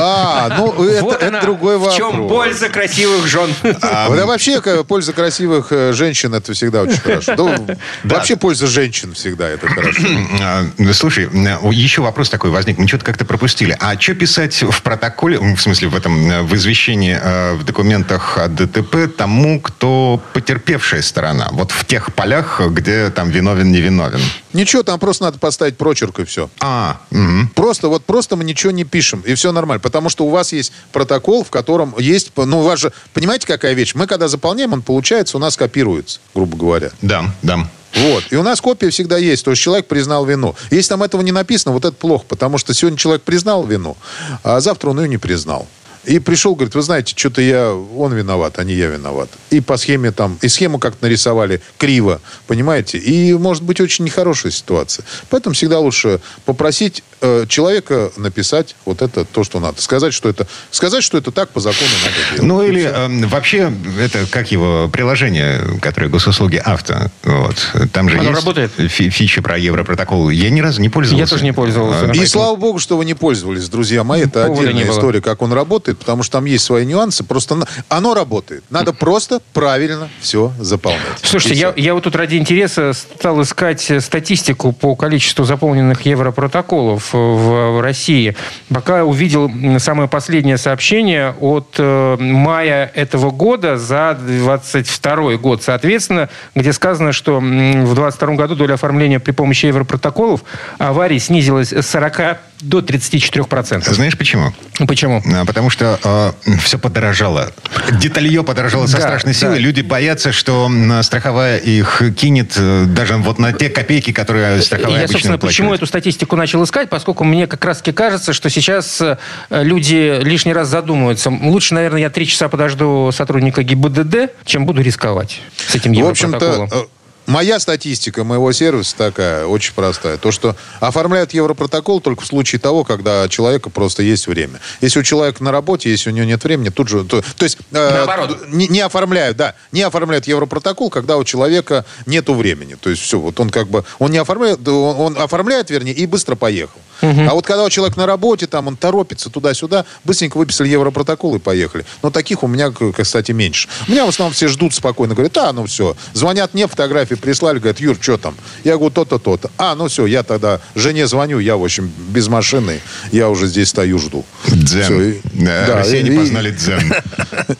[0.00, 1.94] А, ну, это другой вопрос.
[1.94, 3.50] В чем польза красивых жен?
[3.62, 7.56] Да вообще, польза красивых э, женщин, это всегда очень хорошо.
[8.04, 10.02] Вообще польза женщин всегда, это хорошо.
[10.40, 11.28] А, слушай,
[11.72, 12.78] еще вопрос такой возник.
[12.78, 13.76] Мы что-то как-то пропустили.
[13.80, 18.48] А что писать в протоколе, в смысле, в этом, в извещении, э, в документах о
[18.48, 21.48] ДТП тому, кто потерпевшая сторона?
[21.52, 24.20] Вот в тех полях, где там виновен, не виновен.
[24.52, 26.48] Ничего, там просто надо поставить прочерк и все.
[26.60, 27.48] А, угу.
[27.54, 29.80] Просто, вот просто мы ничего не пишем, и все нормально.
[29.80, 33.74] Потому что у вас есть протокол, в котором есть, ну, у вас же, понимаете, какая
[33.74, 33.94] вещь?
[33.94, 36.90] Мы когда заполняем, он получается, у нас копируется, грубо говоря.
[37.02, 37.68] Да, да.
[37.94, 38.24] Вот.
[38.30, 39.44] И у нас копия всегда есть.
[39.44, 40.54] То есть человек признал вину.
[40.70, 42.24] Если там этого не написано, вот это плохо.
[42.28, 43.96] Потому что сегодня человек признал вину,
[44.42, 45.66] а завтра он ее не признал.
[46.04, 49.28] И пришел, говорит, вы знаете, что-то я, он виноват, а не я виноват.
[49.50, 52.98] И по схеме там, и схему как-то нарисовали криво, понимаете?
[52.98, 55.04] И может быть очень нехорошая ситуация.
[55.30, 59.80] Поэтому всегда лучше попросить э, человека написать вот это, то, что надо.
[59.82, 62.42] Сказать, что это, сказать, что это так по закону надо делать.
[62.42, 67.10] Ну или э, вообще, это как его приложение, которое госуслуги авто.
[67.22, 67.56] Вот.
[67.92, 68.72] Там же Оно есть работает?
[68.76, 70.30] Фи фича про Европротокол.
[70.30, 71.24] Я ни разу не пользовался.
[71.24, 72.10] Я тоже не пользовался.
[72.12, 74.22] И слава богу, что вы не пользовались, друзья мои.
[74.22, 77.24] Это Повода отдельная история, как он работает потому что там есть свои нюансы.
[77.24, 78.64] Просто оно работает.
[78.70, 81.02] Надо просто правильно все заполнять.
[81.22, 87.80] Слушайте, я, я вот тут ради интереса стал искать статистику по количеству заполненных европротоколов в
[87.82, 88.36] России.
[88.68, 96.72] Пока увидел самое последнее сообщение от э, мая этого года за 22 год, соответственно, где
[96.72, 100.42] сказано, что в 22 году доля оформления при помощи европротоколов
[100.78, 103.92] аварий снизилась с 40 до 34%.
[103.92, 104.52] Знаешь почему?
[104.86, 105.22] Почему?
[105.32, 105.98] А, потому что
[106.46, 107.52] э, все подорожало.
[108.00, 109.56] Деталье подорожало со да, страшной силой.
[109.56, 109.60] Да.
[109.60, 110.70] Люди боятся, что
[111.02, 115.86] страховая их кинет э, даже вот на те копейки, которые страховая Я, собственно, почему эту
[115.86, 116.88] статистику начал искать?
[116.88, 119.16] Поскольку мне как раз-таки кажется, что сейчас э,
[119.50, 121.30] люди лишний раз задумываются.
[121.30, 126.68] Лучше, наверное, я три часа подожду сотрудника ГИБДД, чем буду рисковать с этим европротоколом.
[126.68, 126.97] В общем-то,
[127.28, 130.16] Моя статистика моего сервиса такая, очень простая.
[130.16, 134.60] То, что оформляют европротокол только в случае того, когда у человека просто есть время.
[134.80, 137.04] Если у человека на работе, если у него нет времени, тут же...
[137.04, 137.58] То, то есть...
[137.70, 138.06] Э,
[138.48, 142.76] не, не оформляют, да, не оформляют европротокол, когда у человека нету времени.
[142.80, 143.84] То есть все, вот он как бы...
[143.98, 146.80] Он не оформляет, он, он оформляет, вернее, и быстро поехал.
[147.02, 147.20] Угу.
[147.28, 151.38] А вот когда у человека на работе, там он торопится туда-сюда, быстренько выписали европротокол и
[151.38, 151.84] поехали.
[152.02, 153.68] Но таких у меня, кстати, меньше.
[153.86, 155.94] У меня в основном все ждут спокойно, говорят, а, ну все.
[156.14, 158.34] Звонят мне, фотографии прислали, говорят, Юр, что там?
[158.64, 159.50] Я говорю, то-то, то-то.
[159.58, 162.80] А, ну все, я тогда жене звоню, я, в общем, без машины,
[163.12, 164.24] я уже здесь стою, жду.
[164.46, 164.82] Дзен.
[164.82, 166.92] Все, и, да, да, россияне и, познали дзен.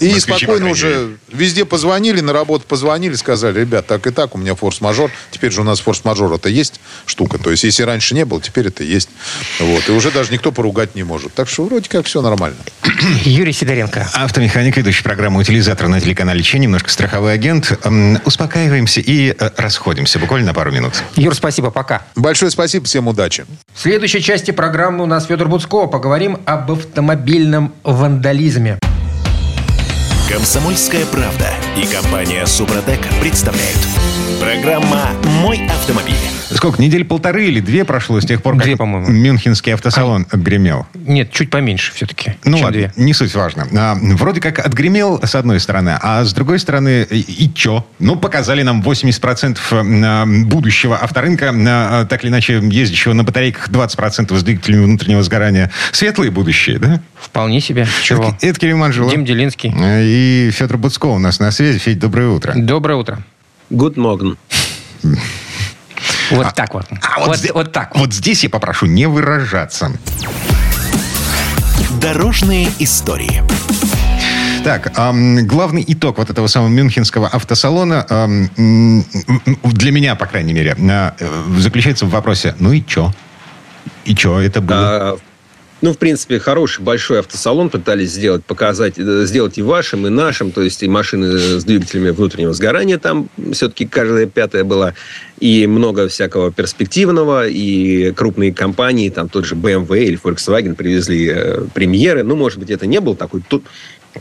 [0.00, 4.54] И спокойно уже везде позвонили, на работу позвонили, сказали, ребят, так и так, у меня
[4.54, 5.10] форс-мажор.
[5.30, 7.38] Теперь же у нас форс-мажор это есть штука.
[7.38, 9.08] То есть, если раньше не было, теперь это есть.
[9.58, 9.88] Вот.
[9.88, 11.34] И уже даже никто поругать не может.
[11.34, 12.56] Так что вроде как все нормально.
[13.24, 14.08] Юрий Сидоренко.
[14.14, 17.78] Автомеханик, ведущий программу «Утилизатор» на телеканале Че, немножко страховой агент.
[18.24, 20.18] Успокаиваемся и э, расходимся.
[20.18, 21.02] Буквально на пару минут.
[21.16, 22.02] Юр, спасибо, пока.
[22.16, 23.46] Большое спасибо, всем удачи.
[23.74, 25.86] В следующей части программы у нас Федор Буцко.
[25.86, 28.78] Поговорим об автомобильном вандализме.
[30.30, 33.78] Комсомольская правда и компания Супротек представляют.
[34.38, 35.10] Программа
[35.42, 36.14] «Мой автомобиль».
[36.50, 39.08] Сколько, недель полторы или две прошло с тех пор, две, по-моему.
[39.08, 40.36] Мюнхенский автосалон а...
[40.36, 40.86] отгремел?
[40.94, 42.36] Нет, чуть поменьше все-таки.
[42.44, 42.92] Ну ладно, две.
[42.96, 43.66] не суть важно.
[43.76, 47.86] А, вроде как отгремел с одной стороны, а с другой стороны, и, и чё?
[47.98, 54.36] Ну, показали нам 80% а, будущего авторынка, а, так или иначе ездящего на батарейках 20%
[54.36, 55.70] с двигателями внутреннего сгорания.
[55.92, 57.00] Светлые будущее, да?
[57.20, 57.86] Вполне себе.
[58.02, 58.24] Чего?
[58.24, 59.10] Это, это Кирилл Манжелов.
[59.10, 59.74] Дим Делинский.
[59.76, 61.78] И Федор Буцко у нас на связи.
[61.78, 62.52] Федь, доброе утро.
[62.56, 63.22] Доброе утро.
[63.70, 64.36] Good morning.
[66.30, 66.86] Вот а, так вот.
[66.90, 67.96] А вот, вот, здесь, вот так.
[67.96, 69.92] Вот здесь я попрошу не выражаться.
[72.00, 73.42] Дорожные истории.
[74.62, 79.04] Так, эм, главный итог вот этого самого мюнхенского автосалона эм,
[79.64, 81.10] для меня, по крайней мере, э,
[81.58, 83.12] заключается в вопросе: ну и чё?
[84.04, 84.78] И чё это было?
[84.78, 85.18] А,
[85.80, 90.50] ну, в принципе, хороший большой автосалон пытались сделать, показать, э, сделать и вашим, и нашим,
[90.50, 94.94] то есть и машины с двигателями внутреннего сгорания там все-таки каждая пятая была,
[95.38, 101.64] и много всякого перспективного, и крупные компании, там тот же BMW или Volkswagen привезли э,
[101.72, 103.64] премьеры, ну, может быть, это не был такой тут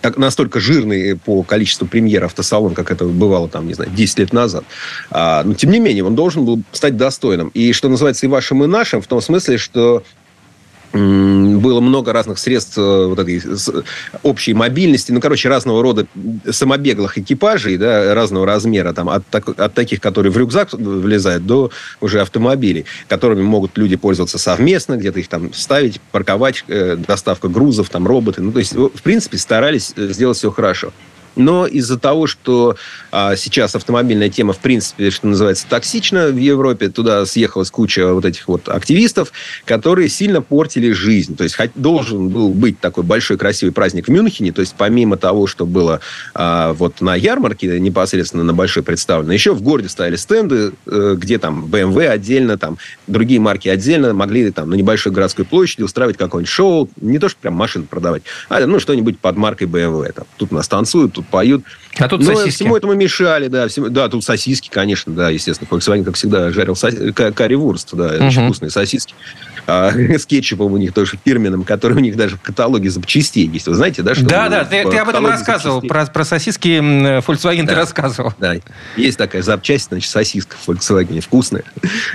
[0.01, 4.33] так, настолько жирный по количеству премьер автосалон, как это бывало там, не знаю, 10 лет
[4.33, 4.63] назад.
[5.09, 7.49] А, но, тем не менее, он должен был стать достойным.
[7.49, 10.03] И, что называется, и вашим, и нашим, в том смысле, что
[10.93, 13.41] было много разных средств э, вот этой
[14.23, 16.07] общей мобильности, ну, короче, разного рода
[16.49, 21.71] самобеглых экипажей, да, разного размера, там, от, от таких, которые в рюкзак влезают, до
[22.01, 27.89] уже автомобилей, которыми могут люди пользоваться совместно, где-то их там ставить, парковать, э, доставка грузов,
[27.89, 28.41] там, роботы.
[28.41, 30.93] Ну, то есть, в принципе, старались э, сделать все хорошо.
[31.37, 32.75] Но из-за того, что
[33.11, 38.25] а, сейчас автомобильная тема, в принципе, что называется, токсична в Европе, туда съехалась куча вот
[38.25, 39.31] этих вот активистов,
[39.65, 41.37] которые сильно портили жизнь.
[41.37, 45.47] То есть должен был быть такой большой красивый праздник в Мюнхене, то есть помимо того,
[45.47, 45.99] что было
[46.33, 51.37] а, вот на ярмарке непосредственно на большой представлено, еще в городе стояли стенды, э, где
[51.37, 56.51] там BMW отдельно, там другие марки отдельно могли там на небольшой городской площади устраивать какое-нибудь
[56.51, 60.11] шоу, не то, что прям машины продавать, а ну что-нибудь под маркой BMW.
[60.11, 61.63] Там, тут нас танцуют, тут поют.
[61.99, 62.49] А тут Но сосиски.
[62.49, 63.67] всему этому мешали, да.
[63.67, 65.67] Всему, да, тут сосиски, конечно, да, естественно.
[65.69, 67.11] Volkswagen, как всегда, жарил соси...
[67.11, 68.25] карри-вурст, да, угу.
[68.25, 69.13] очень вкусные сосиски.
[69.67, 73.67] А, с кетчупом у них тоже фирменным, который у них даже в каталоге запчастей есть.
[73.67, 74.15] Вы знаете, да?
[74.15, 75.81] Что да, да, ты, ты об этом рассказывал.
[75.81, 76.79] Про, про сосиски
[77.19, 78.33] Volkswagen да, ты рассказывал.
[78.39, 78.55] Да,
[78.95, 81.65] есть такая запчасть, значит, сосиска в Volkswagen, вкусная.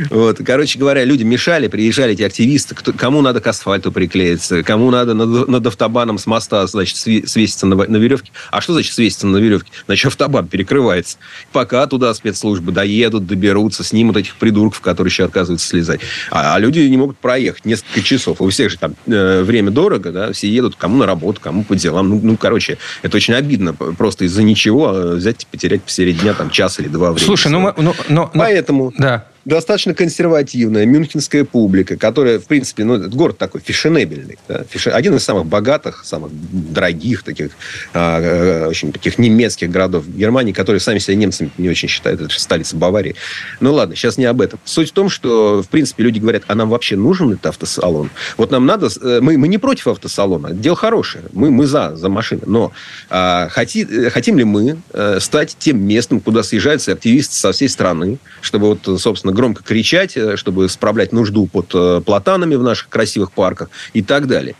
[0.08, 4.90] Вот, короче говоря, люди мешали, приезжали эти активисты, кто, кому надо к асфальту приклеиться, кому
[4.90, 8.32] надо над, над автобаном с моста, значит, свеситься на, на веревке.
[8.50, 9.70] А что значит свеситься на веревке?
[9.86, 11.18] Значит, автобан перекрывается.
[11.52, 16.00] Пока туда спецслужбы доедут, доберутся, снимут этих придурков, которые еще отказываются слезать.
[16.30, 18.40] А, а люди не могут проехать несколько часов.
[18.40, 21.76] У всех же там э, время дорого, да, все едут кому на работу, кому по
[21.76, 22.08] делам.
[22.08, 23.74] Ну, ну короче, это очень обидно.
[23.74, 27.26] Просто из-за ничего а взять и потерять посередине дня там час или два времени.
[27.26, 28.92] Слушай, ну, ну, но, Поэтому...
[28.96, 34.38] Да достаточно консервативная мюнхенская публика, которая, в принципе, ну, этот город такой фешенебельный.
[34.48, 34.64] Да?
[34.92, 37.50] Один из самых богатых, самых дорогих таких,
[37.92, 42.20] э, очень таких немецких городов Германии, которые сами себя немцами не очень считают.
[42.20, 43.16] Это же столица Баварии.
[43.60, 44.60] Ну, ладно, сейчас не об этом.
[44.64, 48.10] Суть в том, что, в принципе, люди говорят, а нам вообще нужен этот автосалон?
[48.36, 48.88] Вот нам надо...
[49.00, 50.52] Э, мы, мы не против автосалона.
[50.52, 51.24] Дело хорошее.
[51.32, 52.42] Мы, мы за, за машины.
[52.46, 52.72] Но
[53.10, 58.18] а, хоти, хотим ли мы а, стать тем местом, куда съезжаются активисты со всей страны,
[58.40, 63.32] чтобы вот, собственно, громко кричать, э, чтобы справлять нужду под э, платанами в наших красивых
[63.32, 64.54] парках и так далее.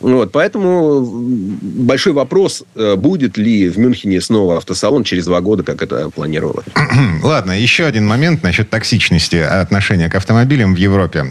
[0.00, 5.82] Вот, поэтому большой вопрос, э, будет ли в Мюнхене снова автосалон через два года, как
[5.82, 6.66] это планировалось.
[7.22, 11.24] Ладно, еще один момент насчет токсичности отношения к автомобилям в Европе.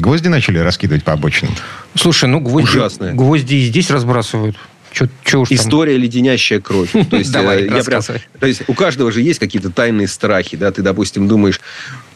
[0.00, 1.54] Гвозди начали раскидывать по обочинам?
[1.96, 3.14] Слушай, ну гвозди, Ужасные.
[3.14, 4.56] гвозди и здесь разбрасывают.
[4.92, 6.02] Чё, чё уж История там?
[6.02, 6.92] леденящая кровь.
[7.10, 10.70] То есть, Давай, я прям, то есть у каждого же есть какие-то тайные страхи, да,
[10.70, 11.60] ты, допустим, думаешь,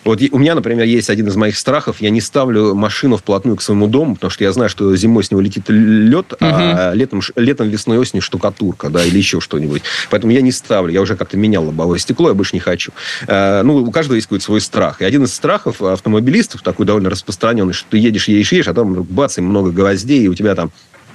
[0.04, 2.00] вот у меня, например, есть один из моих страхов.
[2.00, 5.30] Я не ставлю машину вплотную к своему дому, потому что я знаю, что зимой с
[5.30, 6.38] него летит лед, угу.
[6.40, 9.82] а летом, летом, весной, осенью штукатурка, да, или еще что-нибудь.
[10.10, 10.92] Поэтому я не ставлю.
[10.92, 12.92] Я уже как-то менял лобовое стекло, я больше не хочу.
[13.28, 15.00] А, ну, у каждого есть какой-то свой страх.
[15.00, 19.02] И один из страхов автомобилистов, такой довольно распространенный, что ты едешь, едешь, едешь, а там
[19.04, 20.72] бац, и много гвоздей, и у тебя там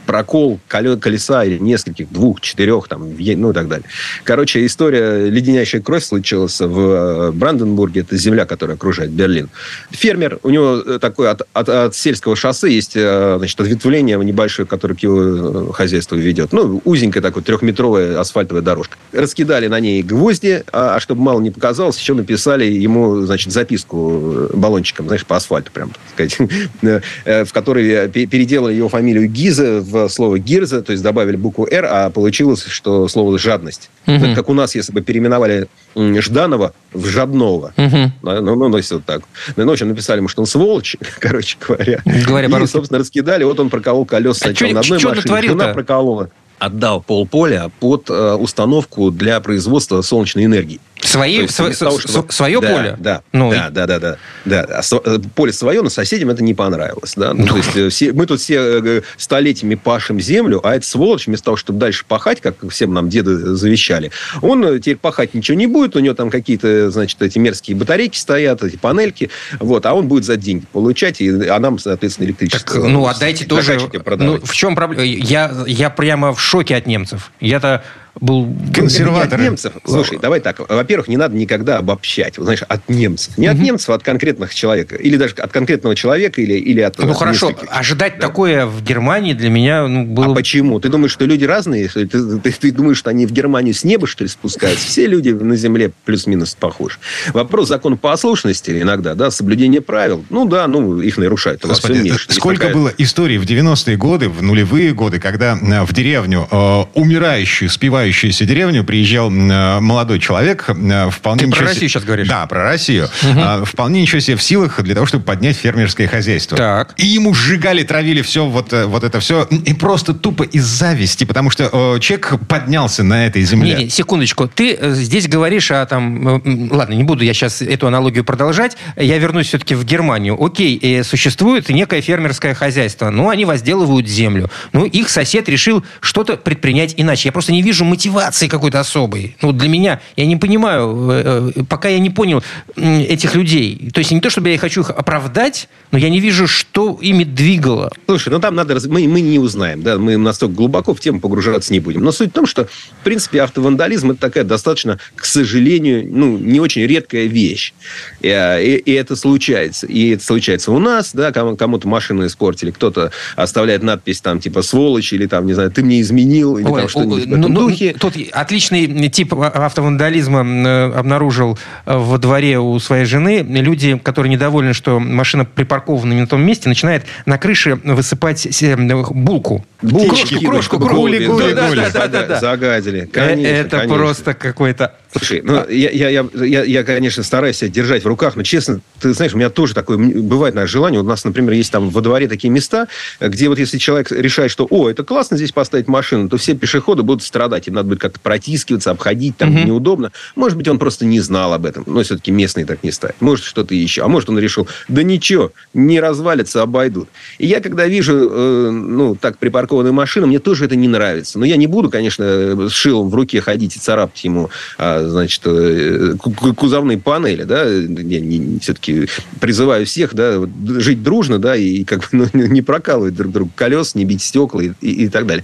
[0.08, 3.88] прокол колеса или нескольких, двух, четырех, там, ну и так далее.
[4.24, 8.02] Короче, история леденящая кровь случилась в э, Бранденбурге.
[8.02, 9.50] Это земля, которая окружает Берлин.
[9.92, 14.68] Фермер, у него э, такое от, от, от сельского шоссе есть э, значит, ответвление небольшое,
[14.68, 16.54] которое к его хозяйству ведет.
[16.54, 18.98] Ну, узенькая такая трехметровая асфальтовая дорожка.
[19.12, 24.50] Раскидали на ней гвозди, а, а чтобы мало не показалось, еще написали ему, значит, записку
[24.54, 26.52] баллончиком, знаешь, по асфальту прям, так сказать,
[27.48, 32.10] в которой переделали его фамилию Гиза в слово гирза, то есть добавили букву «р», а
[32.10, 33.90] получилось, что слово «жадность».
[34.06, 34.16] Угу.
[34.16, 37.74] Это как у нас, если бы переименовали Жданова в Жадного.
[37.78, 38.12] Угу.
[38.22, 39.22] Ну, ну, ну, вот так.
[39.56, 42.02] Ну, ночью написали ему, что он сволочь, короче говоря.
[42.26, 43.44] Говоря и, собственно, раскидали.
[43.44, 46.30] Вот он проколол колеса а сначала на одной машине, жена проколола
[46.60, 50.80] отдал полполя под э, установку для производства солнечной энергии.
[51.00, 52.32] Свои, есть, св- того, чтобы...
[52.32, 52.96] Свое да, поле?
[53.00, 53.72] Да, ну, да, и...
[53.72, 54.62] да, да, да, да.
[54.64, 57.14] А э, поле свое, но соседям это не понравилось.
[57.16, 57.34] Да?
[57.36, 61.46] Ну, то есть, э, все, мы тут все столетиями пашем землю, а этот сволочь, вместо
[61.46, 65.96] того, чтобы дальше пахать, как всем нам деды завещали, он теперь пахать ничего не будет,
[65.96, 70.26] у него там какие-то, значит, эти мерзкие батарейки стоят, эти панельки, вот, а он будет
[70.26, 72.82] за деньги получать, и, а нам, соответственно, электричество.
[72.82, 73.80] Так, ну, отдайте тоже...
[74.18, 75.04] Ну, в чем проблема?
[75.04, 77.32] Я, я прямо в шоке от немцев.
[77.40, 77.84] Я-то
[78.20, 78.48] был...
[78.74, 79.40] Консерватор.
[79.40, 79.74] немцев.
[79.86, 80.60] Слушай, давай так.
[80.70, 82.36] Во-первых, не надо никогда обобщать.
[82.38, 83.38] Знаешь, от немцев.
[83.38, 84.96] Не от немцев, а от конкретных человека.
[84.96, 86.98] Или даже от конкретного человека, или, или от...
[86.98, 87.54] Ну, хорошо.
[87.70, 88.28] Ожидать да?
[88.28, 90.32] такое в Германии для меня ну, было...
[90.32, 90.80] А почему?
[90.80, 91.88] Ты думаешь, что люди разные?
[91.88, 94.88] Ты, ты, ты думаешь, что они в Германию с неба, что ли, спускаются?
[94.88, 96.98] Все люди на Земле плюс-минус похожи.
[97.34, 100.26] Вопрос законопослушности иногда, да, соблюдение правил.
[100.30, 101.64] Ну да, ну их нарушают.
[101.64, 102.76] Господи, сколько такая...
[102.76, 107.70] было историй в 90-е годы, в нулевые годы, когда э, в деревню, э, умирающую,
[108.08, 111.46] спивающуюся деревню, приезжал э, молодой человек, э, вполне...
[111.46, 111.90] Ты про Россию себе...
[111.90, 112.28] сейчас говоришь?
[112.28, 113.10] Да, про Россию.
[113.24, 113.66] Угу.
[113.66, 116.58] Вполне ничего себе в силах для того, чтобы поднять фермерское хозяйство.
[116.58, 116.94] Так.
[116.98, 121.26] И ему сжигали, травили все, вот, э, вот это все, и просто тупо из зависти,
[121.26, 123.76] потому что э, человек поднялся на этой земле.
[123.76, 124.48] Не, не, секундочку.
[124.48, 126.42] Ты здесь говоришь о там...
[126.72, 128.78] Ладно, не буду я сейчас эту аналогию продолжать.
[128.96, 130.42] Я вернусь все-таки в Германию.
[130.42, 133.10] Окей, существует некое фермерское хозяйство.
[133.10, 134.50] Ну, они возделывают землю.
[134.72, 137.28] Ну, их сосед решил что-то предпринять иначе.
[137.30, 139.36] Я просто не вижу мотивации какой-то особой.
[139.42, 142.44] Ну, для меня, я не понимаю, пока я не понял
[142.76, 143.90] этих людей.
[143.92, 147.24] То есть не то, чтобы я хочу их оправдать, но я не вижу, что ими
[147.24, 147.92] двигало.
[148.06, 148.78] Слушай, ну там надо...
[148.88, 152.04] Мы, мы не узнаем, да, мы настолько глубоко в тему погружаться не будем.
[152.04, 156.60] Но суть в том, что, в принципе, автовандализм– это такая достаточно, к сожалению, ну, не
[156.60, 157.74] очень редкая вещь.
[158.22, 159.88] И, и, и это случается.
[159.88, 165.14] И это случается у нас, да, кому-то машину испортили, кто-то оставляет надпись там, типа, сволочь,
[165.14, 167.70] или там, не знаю, ты мне изменил, или Ой, там что-нибудь в этом ну, ну,
[167.94, 168.00] духе.
[168.00, 173.46] Тут отличный тип автовандализма э, обнаружил во дворе у своей жены.
[173.48, 178.76] Люди, которые недовольны, что машина припаркована не на том месте, начинают на крыше высыпать э,
[178.76, 179.66] булку.
[179.82, 180.96] Булку, крошку, крошку, крошку.
[180.96, 181.88] Гули, гули, да, гули.
[181.94, 183.04] Да, да, да, Загадили.
[183.04, 183.98] Э, конечно, это конечно.
[183.98, 184.94] просто какой-то...
[185.12, 188.82] Слушай, ну, я, я, я, я, я, конечно, стараюсь себя держать в руках, но, честно,
[189.00, 191.00] ты знаешь, у меня тоже такое бывает, наверное, желание.
[191.00, 192.88] У нас, например, есть там во дворе такие места,
[193.20, 197.04] где вот если человек решает, что, о, это классно здесь поставить машину, то все пешеходы
[197.04, 197.68] будут страдать.
[197.68, 199.66] Им надо будет как-то протискиваться, обходить, там угу.
[199.66, 200.12] неудобно.
[200.36, 201.84] Может быть, он просто не знал об этом.
[201.88, 203.16] Но все-таки местные так не ставят.
[203.22, 204.04] Может, что-то еще.
[204.04, 207.10] А может, он решил, да ничего, не развалится, обойдут.
[207.38, 211.40] И я, когда вижу, э, ну, так припаркованную машину, мне тоже это не нравится.
[211.40, 214.50] Но я не буду, конечно, с шилом в руке ходить и царапать ему,
[214.98, 216.16] а, значит, э,
[216.56, 217.66] кузовные панели, да.
[217.66, 219.08] Я все-таки
[219.40, 220.42] призываю всех, да,
[220.80, 224.64] жить дружно, да, и как бы ну, не прокалывать друг друга колес, не бить стекла
[224.64, 225.44] и, и, и так далее.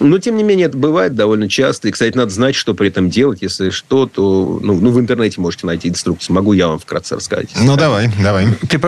[0.00, 1.88] Но, тем не менее, это бывает довольно часто.
[1.88, 3.42] И, кстати, надо знать, что при этом делать.
[3.42, 6.34] Если что, то ну, ну, в интернете можете найти инструкцию.
[6.34, 7.50] Могу я вам вкратце рассказать.
[7.60, 8.46] Ну, давай, давай.
[8.68, 8.78] Ты,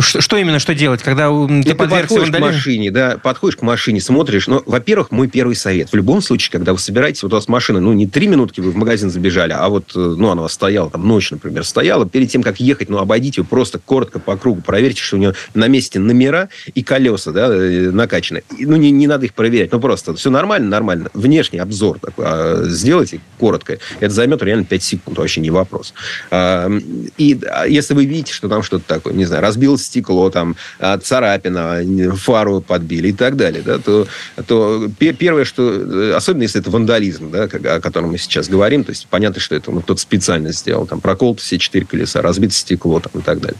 [0.00, 4.46] что именно, что делать, когда ты, ты подходишь к машине, да, подходишь к машине, смотришь.
[4.46, 5.90] Ну, во-первых, мой первый совет.
[5.90, 8.70] В любом случае, когда вы собираетесь, вот у вас машина, ну, не три минутки вы
[8.70, 12.08] в магазин забежали, а вот, э, ну, она у вас стояла, там, ночь, например, стояла.
[12.08, 14.62] Перед тем, как ехать, ну, обойдите ее просто коротко по кругу.
[14.64, 18.42] Проверьте, что у нее на месте номера и колеса, да, э, накачаны.
[18.58, 21.10] Ну, не, не надо их проверять, ну, просто все нормально, нормально.
[21.14, 23.78] Внешний обзор такой, а, сделайте коротко.
[24.00, 25.94] Это займет реально 5 секунд, вообще не вопрос.
[26.30, 26.68] А,
[27.16, 30.56] и а, если вы видите, что там что-то такое, не знаю, разбилось стекло, там,
[31.02, 31.82] царапина,
[32.16, 34.06] фару подбили и так далее, да, то,
[34.46, 35.62] то первое, что...
[35.62, 39.54] Э, особенно, если это вандализм, да, о котором мы сейчас говорим, то есть понятно, что
[39.54, 40.86] это ну, кто-то специально сделал.
[40.86, 43.58] Там проколото все четыре колеса, разбито стекло там, и так далее.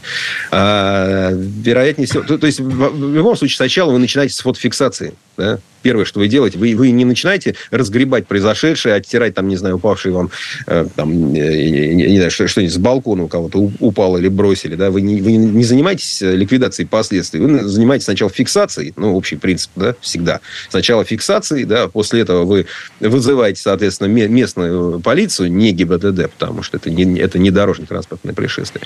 [0.51, 2.23] А, вероятнее всего...
[2.23, 5.13] То, то есть, в, в любом случае, сначала вы начинаете с фотофиксации.
[5.37, 5.59] Да?
[5.81, 10.13] Первое, что вы делаете, вы, вы не начинаете разгребать произошедшее, оттирать, там, не знаю, упавшие
[10.13, 10.31] вам,
[10.65, 15.01] э, там, не, не знаю, что-нибудь с балкона у кого-то упало или бросили, да, вы
[15.01, 20.39] не, вы не занимаетесь ликвидацией последствий, вы занимаетесь сначала фиксацией, ну, общий принцип, да, всегда.
[20.69, 22.65] Сначала фиксацией, да, после этого вы
[23.01, 28.83] вызываете, соответственно, местную полицию, не ГИБДД, потому что это не, это не дорожно-транспортное происшествие.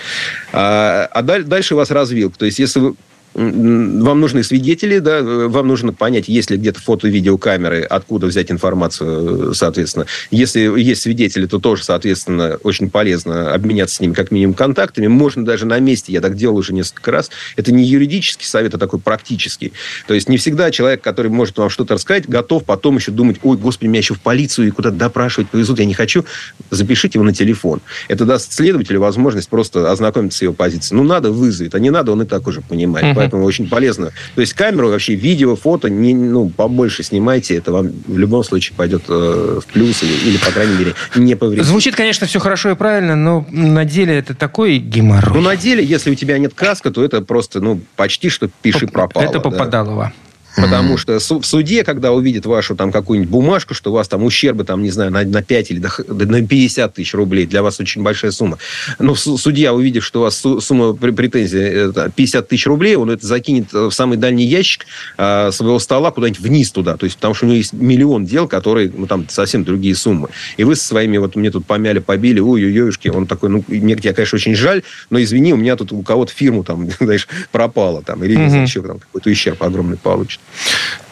[0.52, 2.40] А, а дальше вас развилка.
[2.40, 2.96] То есть, если вы
[3.34, 10.08] вам нужны свидетели, да, вам нужно понять, есть ли где-то фото-видеокамеры, откуда взять информацию, соответственно.
[10.32, 15.08] Если есть свидетели, то тоже, соответственно, очень полезно обменяться с ними как минимум контактами.
[15.08, 17.30] Можно даже на месте, я так делал уже несколько раз.
[17.56, 19.74] Это не юридический совет, а такой практический.
[20.08, 23.58] То есть не всегда человек, который может вам что-то рассказать, готов потом еще думать, ой,
[23.58, 26.26] господи, меня еще в полицию и куда-то допрашивать повезут, я не хочу.
[26.72, 27.82] Запишите его на телефон.
[28.08, 30.98] Это даст следователю возможность просто ознакомиться с его позицией.
[30.98, 33.17] Ну, надо, вызовет, а не надо, он и так уже понимает.
[33.18, 34.12] Поэтому очень полезно.
[34.36, 38.76] То есть камеру, вообще видео, фото, не, ну, побольше снимайте, это вам в любом случае
[38.76, 41.66] пойдет э, в плюс или, или, по крайней мере, не повредит.
[41.66, 45.34] Звучит, конечно, все хорошо и правильно, но на деле это такой геморрой.
[45.36, 48.88] Ну, на деле, если у тебя нет каска, то это просто, ну, почти что пиши
[48.88, 49.24] пропало.
[49.24, 50.12] Это попадалово.
[50.16, 50.27] Да.
[50.58, 54.64] Потому что в суде, когда увидят вашу там какую-нибудь бумажку, что у вас там ущербы,
[54.64, 58.32] там, не знаю, на, на 5 или на 50 тысяч рублей, для вас очень большая
[58.32, 58.58] сумма.
[58.98, 63.92] Но судья, увидев, что у вас сумма претензий 50 тысяч рублей, он это закинет в
[63.92, 64.86] самый дальний ящик
[65.18, 66.98] а, своего стола куда-нибудь вниз туда.
[66.98, 70.30] То есть, потому что у него есть миллион дел, которые, ну, там совсем другие суммы.
[70.58, 74.14] И вы со своими, вот мне тут помяли, побили, ой-ой-ой, он такой, ну, мне тебя,
[74.14, 78.24] конечно, очень жаль, но извини, у меня тут у кого-то фирму там, знаешь, пропала там,
[78.24, 78.56] или угу.
[78.56, 80.40] еще там какой-то ущерб огромный получит.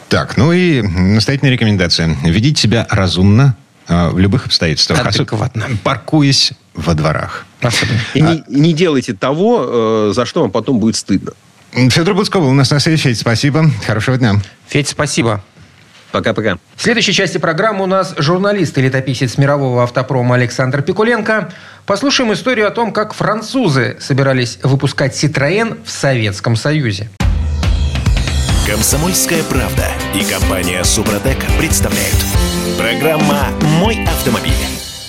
[0.09, 2.15] Так, ну и настоятельная рекомендация.
[2.23, 3.55] Ведите себя разумно
[3.87, 5.05] э, в любых обстоятельствах.
[5.05, 5.67] Адекватно.
[5.83, 7.45] Паркуясь во дворах.
[8.13, 8.33] И а...
[8.33, 11.31] не, не делайте того, э, за что вам потом будет стыдно.
[11.71, 13.01] Федор Буцков был у нас на связи.
[13.01, 13.69] Федь, спасибо.
[13.85, 14.35] Хорошего дня.
[14.67, 15.43] Федь, спасибо.
[16.11, 16.57] Пока-пока.
[16.77, 21.51] В следующей части программы у нас журналист и летописец мирового автопрома Александр Пикуленко.
[21.85, 27.09] Послушаем историю о том, как французы собирались выпускать «Ситроен» в Советском Союзе.
[28.67, 29.85] Комсомольская правда
[30.15, 32.15] и компания «Супротек» представляют.
[32.79, 33.49] Программа
[33.79, 34.53] «Мой автомобиль».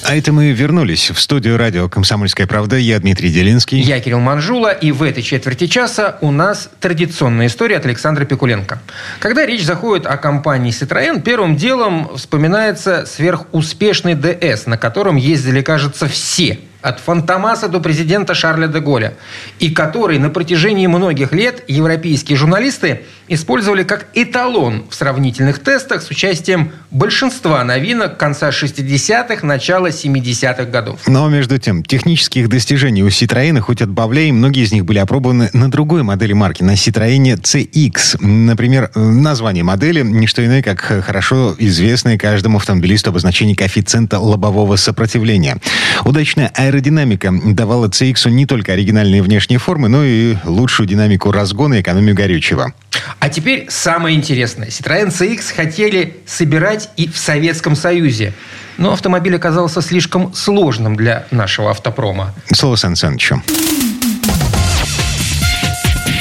[0.05, 2.77] А это мы вернулись в студию радио «Комсомольская правда».
[2.77, 3.81] Я Дмитрий Делинский.
[3.81, 4.73] Я Кирилл Манжула.
[4.73, 8.79] И в этой четверти часа у нас традиционная история от Александра Пикуленко.
[9.21, 16.07] Когда речь заходит о компании Citroën, первым делом вспоминается сверхуспешный ДС, на котором ездили, кажется,
[16.09, 19.15] все– от Фантомаса до президента Шарля де Голля,
[19.59, 26.11] и который на протяжении многих лет европейские журналисты использовали как эталон в сравнительных тестах с
[26.11, 31.01] участием большинства новинок конца 60-х, начала 70-х годов.
[31.09, 35.69] Но, между тем, технических достижений у Citroёn хоть отбавляй, многие из них были опробованы на
[35.69, 38.25] другой модели марки, на Citroёn CX.
[38.25, 45.59] Например, название модели– не что иное, как хорошо известное каждому автомобилисту обозначение коэффициента лобового сопротивления.
[46.05, 51.81] Удачная аэродинамика давала CX не только оригинальные внешние формы, но и лучшую динамику разгона и
[51.81, 52.73] экономию горючего.
[53.19, 54.69] А теперь самое интересное.
[54.69, 58.33] Citroёn CX хотели собирать и в Советском Союзе.
[58.79, 62.35] Но автомобиль оказался слишком сложным для нашего автопрома.
[62.53, 63.43] Слово Сан Санычу.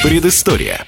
[0.04, 0.86] Предыстория.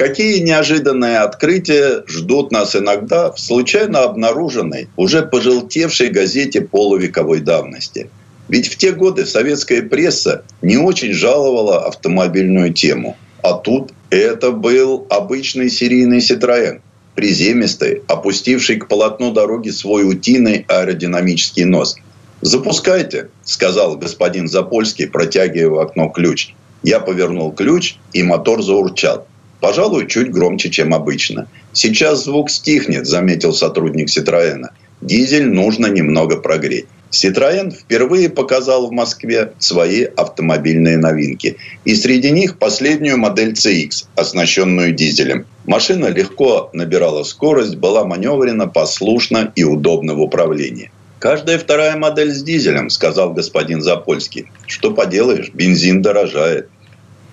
[0.00, 8.08] Какие неожиданные открытия ждут нас иногда в случайно обнаруженной, уже пожелтевшей газете полувековой давности?
[8.48, 13.18] Ведь в те годы советская пресса не очень жаловала автомобильную тему.
[13.42, 16.80] А тут это был обычный серийный «Ситроен»,
[17.14, 21.96] приземистый, опустивший к полотну дороги свой утиный аэродинамический нос.
[22.40, 26.54] «Запускайте»,– сказал господин Запольский, протягивая в окно ключ.
[26.82, 29.26] Я повернул ключ, и мотор заурчал.
[29.60, 31.48] Пожалуй, чуть громче, чем обычно.
[31.72, 34.70] Сейчас звук стихнет, заметил сотрудник Ситроена.
[35.00, 36.86] Дизель нужно немного прогреть.
[37.10, 41.56] Citroën впервые показал в Москве свои автомобильные новинки.
[41.84, 45.46] И среди них последнюю модель CX, оснащенную дизелем.
[45.64, 50.92] Машина легко набирала скорость, была маневрена, послушна и удобна в управлении.
[51.18, 54.46] «Каждая вторая модель с дизелем»,– сказал господин Запольский.
[54.66, 56.70] «Что поделаешь, бензин дорожает».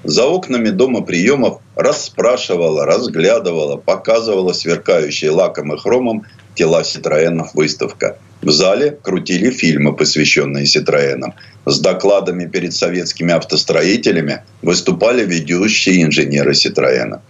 [0.04, 6.24] За окнами дома приемов расспрашивала, разглядывала, показывала сверкающие лаком и хромом
[6.56, 8.18] тела Ситроенов выставка.
[8.42, 11.34] В зале крутили фильмы, посвященные Ситроенам.
[11.66, 17.22] С докладами перед советскими автостроителями выступали ведущие инженеры Ситроена.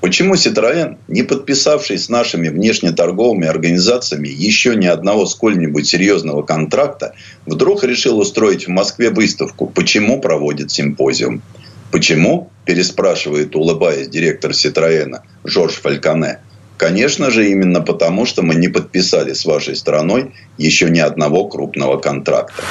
[0.00, 7.82] Почему Ситроен, не подписавший с нашими внешнеторговыми организациями еще ни одного сколь-нибудь серьезного контракта, вдруг
[7.82, 9.66] решил устроить в Москве выставку?
[9.66, 11.42] Почему проводит симпозиум?
[11.90, 12.50] Почему?
[12.66, 16.40] переспрашивает, улыбаясь, директор Ситроена Жорж Фальконе.
[16.76, 21.98] Конечно же, именно потому, что мы не подписали с вашей страной еще ни одного крупного
[21.98, 22.62] контракта.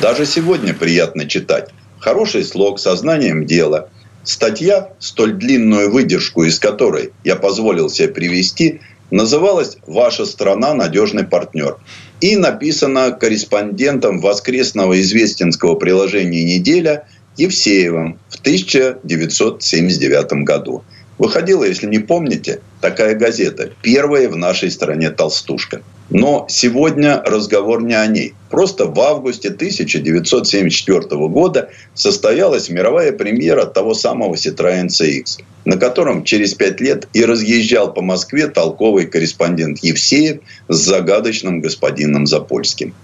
[0.00, 1.70] Даже сегодня приятно читать.
[2.00, 3.90] Хороший слог, сознанием дела.
[4.24, 11.78] Статья, столь длинную выдержку из которой я позволил себе привести, называлась «Ваша страна– надежный партнер»
[12.20, 17.06] и написана корреспондентом воскресного известинского приложения «Неделя»
[17.38, 20.84] Евсеевым в 1979 году.
[21.18, 23.70] Выходила, если не помните, такая газета.
[23.82, 25.82] Первая в нашей стране толстушка.
[26.10, 28.34] Но сегодня разговор не о ней.
[28.50, 36.54] Просто в августе 1974 года состоялась мировая премьера того самого Citroёn CX, на котором через
[36.54, 42.94] пять лет и разъезжал по Москве толковый корреспондент Евсеев с загадочным господином Запольским.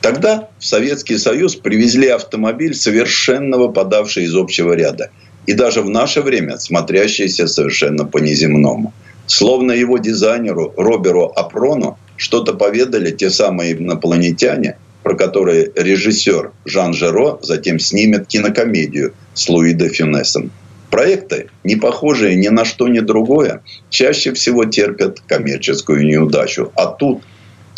[0.00, 5.10] Тогда в Советский Союз привезли автомобиль, совершенно выпадавший из общего ряда.
[5.46, 8.94] И даже в наше время смотрящийся совершенно по-неземному.
[9.26, 17.38] Словно его дизайнеру Роберу Апрону что-то поведали те самые инопланетяне, про которые режиссер Жан Жеро
[17.42, 20.50] затем снимет кинокомедию с Луи де Фюнесом.
[20.90, 26.72] Проекты, не похожие ни на что, ни другое, чаще всего терпят коммерческую неудачу.
[26.74, 27.22] А тут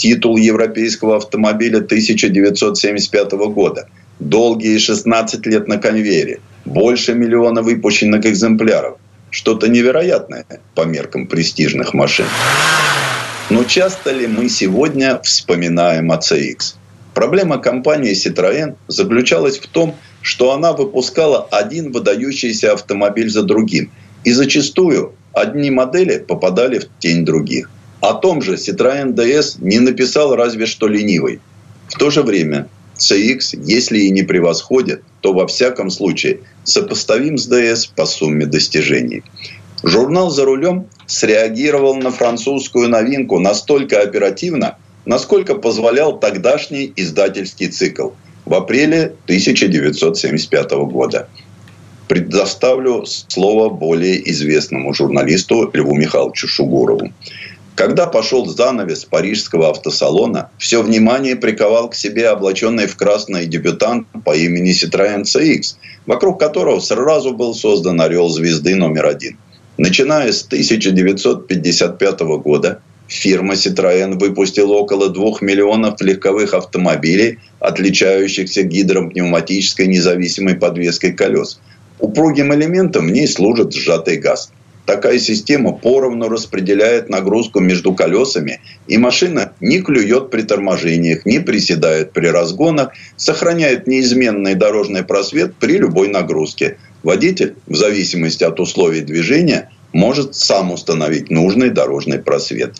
[0.03, 3.88] титул европейского автомобиля 1975 года.
[4.18, 6.40] Долгие 16 лет на конвейере.
[6.64, 8.98] Больше миллиона выпущенных экземпляров.
[9.30, 10.44] Что-то невероятное
[10.74, 12.26] по меркам престижных машин.
[13.50, 16.74] Но часто ли мы сегодня вспоминаем о CX?
[17.14, 23.92] Проблема компании Citroën заключалась в том, что она выпускала один выдающийся автомобиль за другим.
[24.24, 27.70] И зачастую одни модели попадали в тень других.
[28.03, 31.38] О том же Citroën DS не написал разве что ленивый.
[31.86, 37.48] В то же время CX, если и не превосходит, то во всяком случае сопоставим с
[37.48, 39.22] DS по сумме достижений.
[39.84, 48.11] Журнал «За рулем» среагировал на французскую новинку настолько оперативно, насколько позволял тогдашний издательский цикл
[48.44, 51.28] в апреле 1975 года.
[52.09, 57.12] Предоставлю слово более известному журналисту Льву Михайловичу Шугурову.
[57.74, 64.36] Когда пошел занавес парижского автосалона, все внимание приковал к себе облаченный в красный дебютант по
[64.36, 69.38] имени Citroёn CX, вокруг которого сразу был создан орел звезды номер один.
[69.78, 80.56] Начиная с 1955 года фирма Citroën выпустила около 2 миллионов легковых автомобилей, отличающихся гидропневматической независимой
[80.56, 81.58] подвеской колес.
[82.00, 84.52] Упругим элементом в ней служит сжатый газ.
[84.86, 92.12] Такая система поровну распределяет нагрузку между колесами, и машина не клюет при торможениях, не приседает
[92.12, 96.78] при разгонах, сохраняет неизменный дорожный просвет при любой нагрузке.
[97.04, 102.74] Водитель, в зависимости от условий движения, может сам установить нужный дорожный просвет.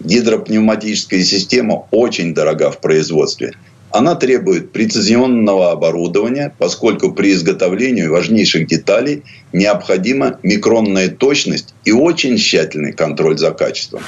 [0.00, 3.54] Гидропневматическая система очень дорога в производстве.
[3.92, 12.92] Она требует прецизионного оборудования, поскольку при изготовлении важнейших деталей необходима микронная точность и очень тщательный
[12.92, 14.02] контроль за качеством.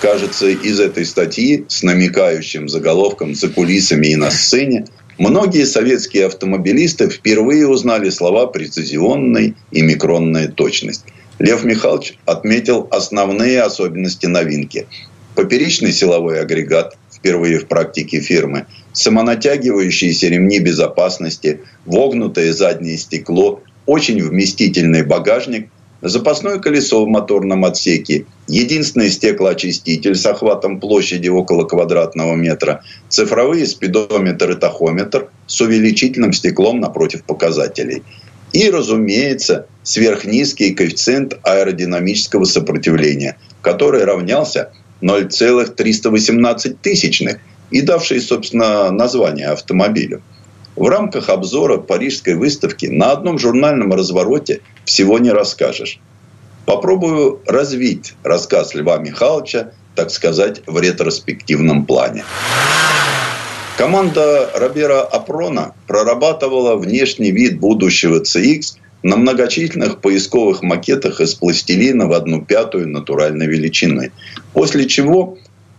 [0.00, 4.86] Кажется, из этой статьи с намекающим заголовком «За кулисами и на сцене»
[5.18, 11.04] многие советские автомобилисты впервые узнали слова «прецизионная» и «микронная точность».
[11.38, 14.86] Лев Михайлович отметил основные особенности новинки.
[15.34, 25.04] Поперечный силовой агрегат впервые в практике фирмы, самонатягивающиеся ремни безопасности, вогнутое заднее стекло, очень вместительный
[25.04, 25.70] багажник,
[26.00, 34.50] запасное колесо в моторном отсеке, единственный стеклоочиститель с охватом площади около квадратного метра, цифровые спидометр
[34.50, 38.02] и тахометр с увеличительным стеклом напротив показателей–
[38.52, 44.72] и, разумеется, сверхнизкий коэффициент аэродинамического сопротивления, который равнялся
[45.02, 47.38] 0,318 тысячных
[47.70, 50.22] и давший, собственно, название автомобилю.
[50.76, 56.00] В рамках обзора Парижской выставки на одном журнальном развороте всего не расскажешь.
[56.64, 62.24] Попробую развить рассказ Льва Михайловича, так сказать, в ретроспективном плане.
[63.76, 72.12] Команда Робера Апрона прорабатывала внешний вид будущего CX на многочисленных поисковых макетах из пластилина в
[72.12, 74.12] одну пятую натуральной величины.
[74.52, 75.38] После чего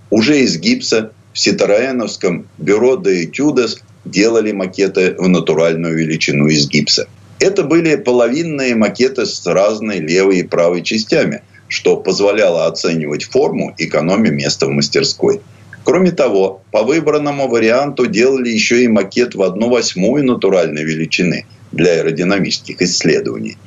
[0.09, 7.07] уже из гипса в Ситараеновском бюро де Этюдес делали макеты в натуральную величину из гипса.
[7.39, 14.29] Это были половинные макеты с разной левой и правой частями, что позволяло оценивать форму, экономя
[14.29, 15.41] место в мастерской–
[15.83, 21.91] Кроме того, по выбранному варианту делали еще и макет в одну восьмую натуральной величины для
[21.91, 23.57] аэродинамических исследований.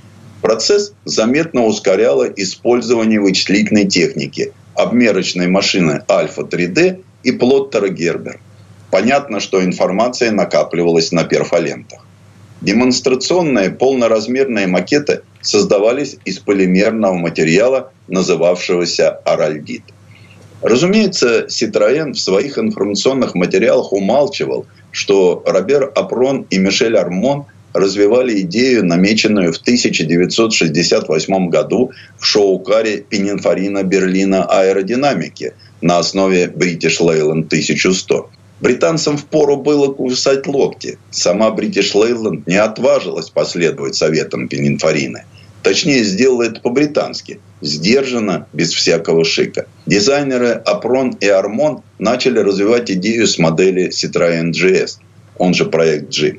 [0.41, 8.41] Процесс заметно ускоряло использование вычислительной техники, обмерочной машины Альфа-3D и плоттера Гербер.
[8.91, 12.07] Понятно, что информация накапливалась на перфолентах.
[12.61, 19.83] Демонстрационные полноразмерные макеты создавались из полимерного материала, называвшегося аральдит.
[20.63, 27.45] Разумеется, Citroën в своих информационных материалах умалчивал, что Робер Апрон и Мишель Армон
[27.79, 37.47] развивали идею, намеченную в 1968 году в шоу-каре Пининфорина Берлина аэродинамики на основе British Leyland
[37.47, 38.31] 1100.
[38.61, 40.99] Британцам впору было кусать локти.
[41.11, 45.24] Сама British Leyland не отважилась последовать советам Пининфорины–
[45.66, 47.41] Точнее, сделала это по-британски.
[47.61, 49.66] Сдержанно, без всякого шика.
[49.85, 54.99] Дизайнеры Апрон и Армон начали развивать идею с модели Citroën GS,
[55.39, 56.37] он же проект G.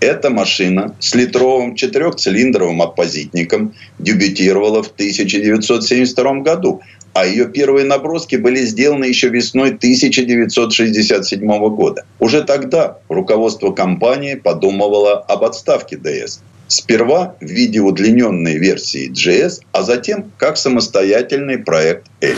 [0.00, 6.80] Эта машина с литровым четырехцилиндровым оппозитником дебютировала в 1972 году,
[7.14, 12.04] а ее первые наброски были сделаны еще весной 1967 года.
[12.20, 16.40] Уже тогда руководство компании подумывало об отставке ДС.
[16.68, 22.36] Сперва в виде удлиненной версии GS, а затем как самостоятельный проект L.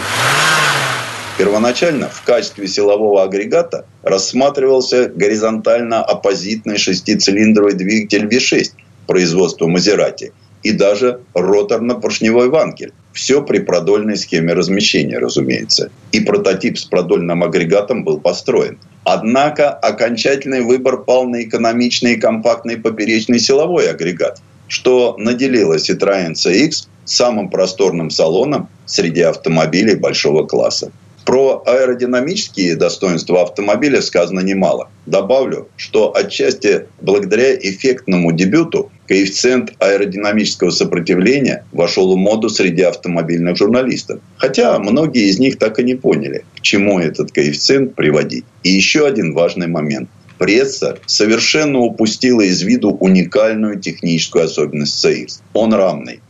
[1.41, 8.73] Первоначально в качестве силового агрегата рассматривался горизонтально-оппозитный шестицилиндровый двигатель V6
[9.07, 12.93] производства Мазерати и даже роторно-поршневой ванкель.
[13.15, 15.91] Все при продольной схеме размещения, разумеется.
[16.13, 18.79] И прототип с продольным агрегатом был построен.
[19.05, 26.87] Однако окончательный выбор пал на экономичный и компактный поперечный силовой агрегат, что наделило Citroёn CX
[27.07, 30.93] самым просторным салоном среди автомобилей большого класса.
[31.25, 34.91] Про аэродинамические достоинства автомобиля сказано немало.
[35.07, 44.21] Добавлю, что отчасти благодаря эффектному дебюту коэффициент аэродинамического сопротивления вошел в моду среди автомобильных журналистов.
[44.39, 48.45] Хотя многие из них так и не поняли, к чему этот коэффициент приводить.
[48.63, 50.09] И еще один важный момент.
[50.39, 55.41] Пресса совершенно упустила из виду уникальную техническую особенность CX.
[55.53, 56.21] Он рамный.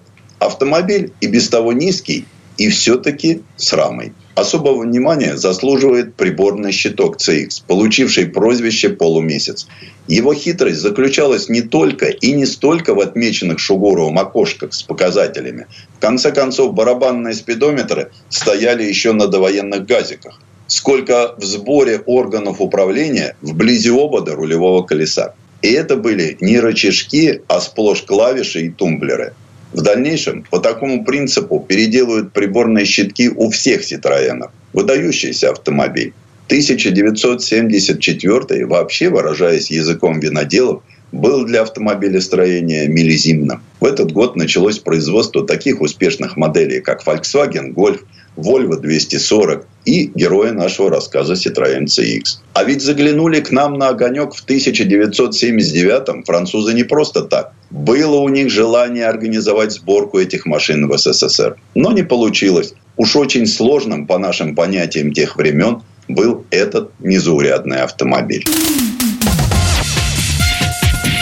[0.40, 2.24] Автомобиль и без того низкий,
[2.56, 4.12] и все-таки с рамой.
[4.40, 9.66] Особого внимания заслуживает приборный щиток CX, получивший прозвище «Полумесяц».
[10.08, 15.66] Его хитрость заключалась не только и не столько в отмеченных Шугуровым окошках с показателями.
[15.98, 23.36] В конце концов, барабанные спидометры стояли еще на довоенных газиках сколько в сборе органов управления
[23.42, 25.34] вблизи обода рулевого колеса.
[25.62, 29.34] И это были не рычажки, а сплошь клавиши и тумблеры.
[29.72, 34.50] В дальнейшем по такому принципу переделывают приборные щитки у всех Citroёнов.
[34.72, 36.12] Выдающийся автомобиль.
[36.46, 43.62] 1974 вообще, выражаясь языком виноделов, был для автомобилестроения милизимным.
[43.80, 48.00] В этот год началось производство таких успешных моделей, как Volkswagen Golf,
[48.36, 52.38] Volvo 240 и героя нашего рассказа Citroёn CX.
[52.54, 57.52] А ведь заглянули к нам на огонек в 1979-м французы не просто так.
[57.70, 61.56] Было у них желание организовать сборку этих машин в СССР.
[61.74, 62.74] Но не получилось.
[62.96, 68.44] Уж очень сложным по нашим понятиям тех времен был этот незаурядный автомобиль.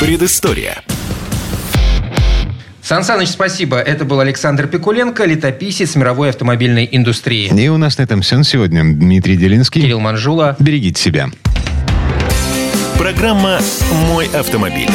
[0.00, 0.82] Предыстория.
[2.82, 3.76] Сан Саныч, спасибо.
[3.76, 7.52] Это был Александр Пикуленко, летописец мировой автомобильной индустрии.
[7.54, 8.82] И у нас на этом все на сегодня.
[8.82, 9.82] Дмитрий Делинский.
[9.82, 10.56] Кирилл Манжула.
[10.58, 11.28] Берегите себя.
[12.96, 13.60] Программа
[14.08, 14.88] «Мой автомобиль».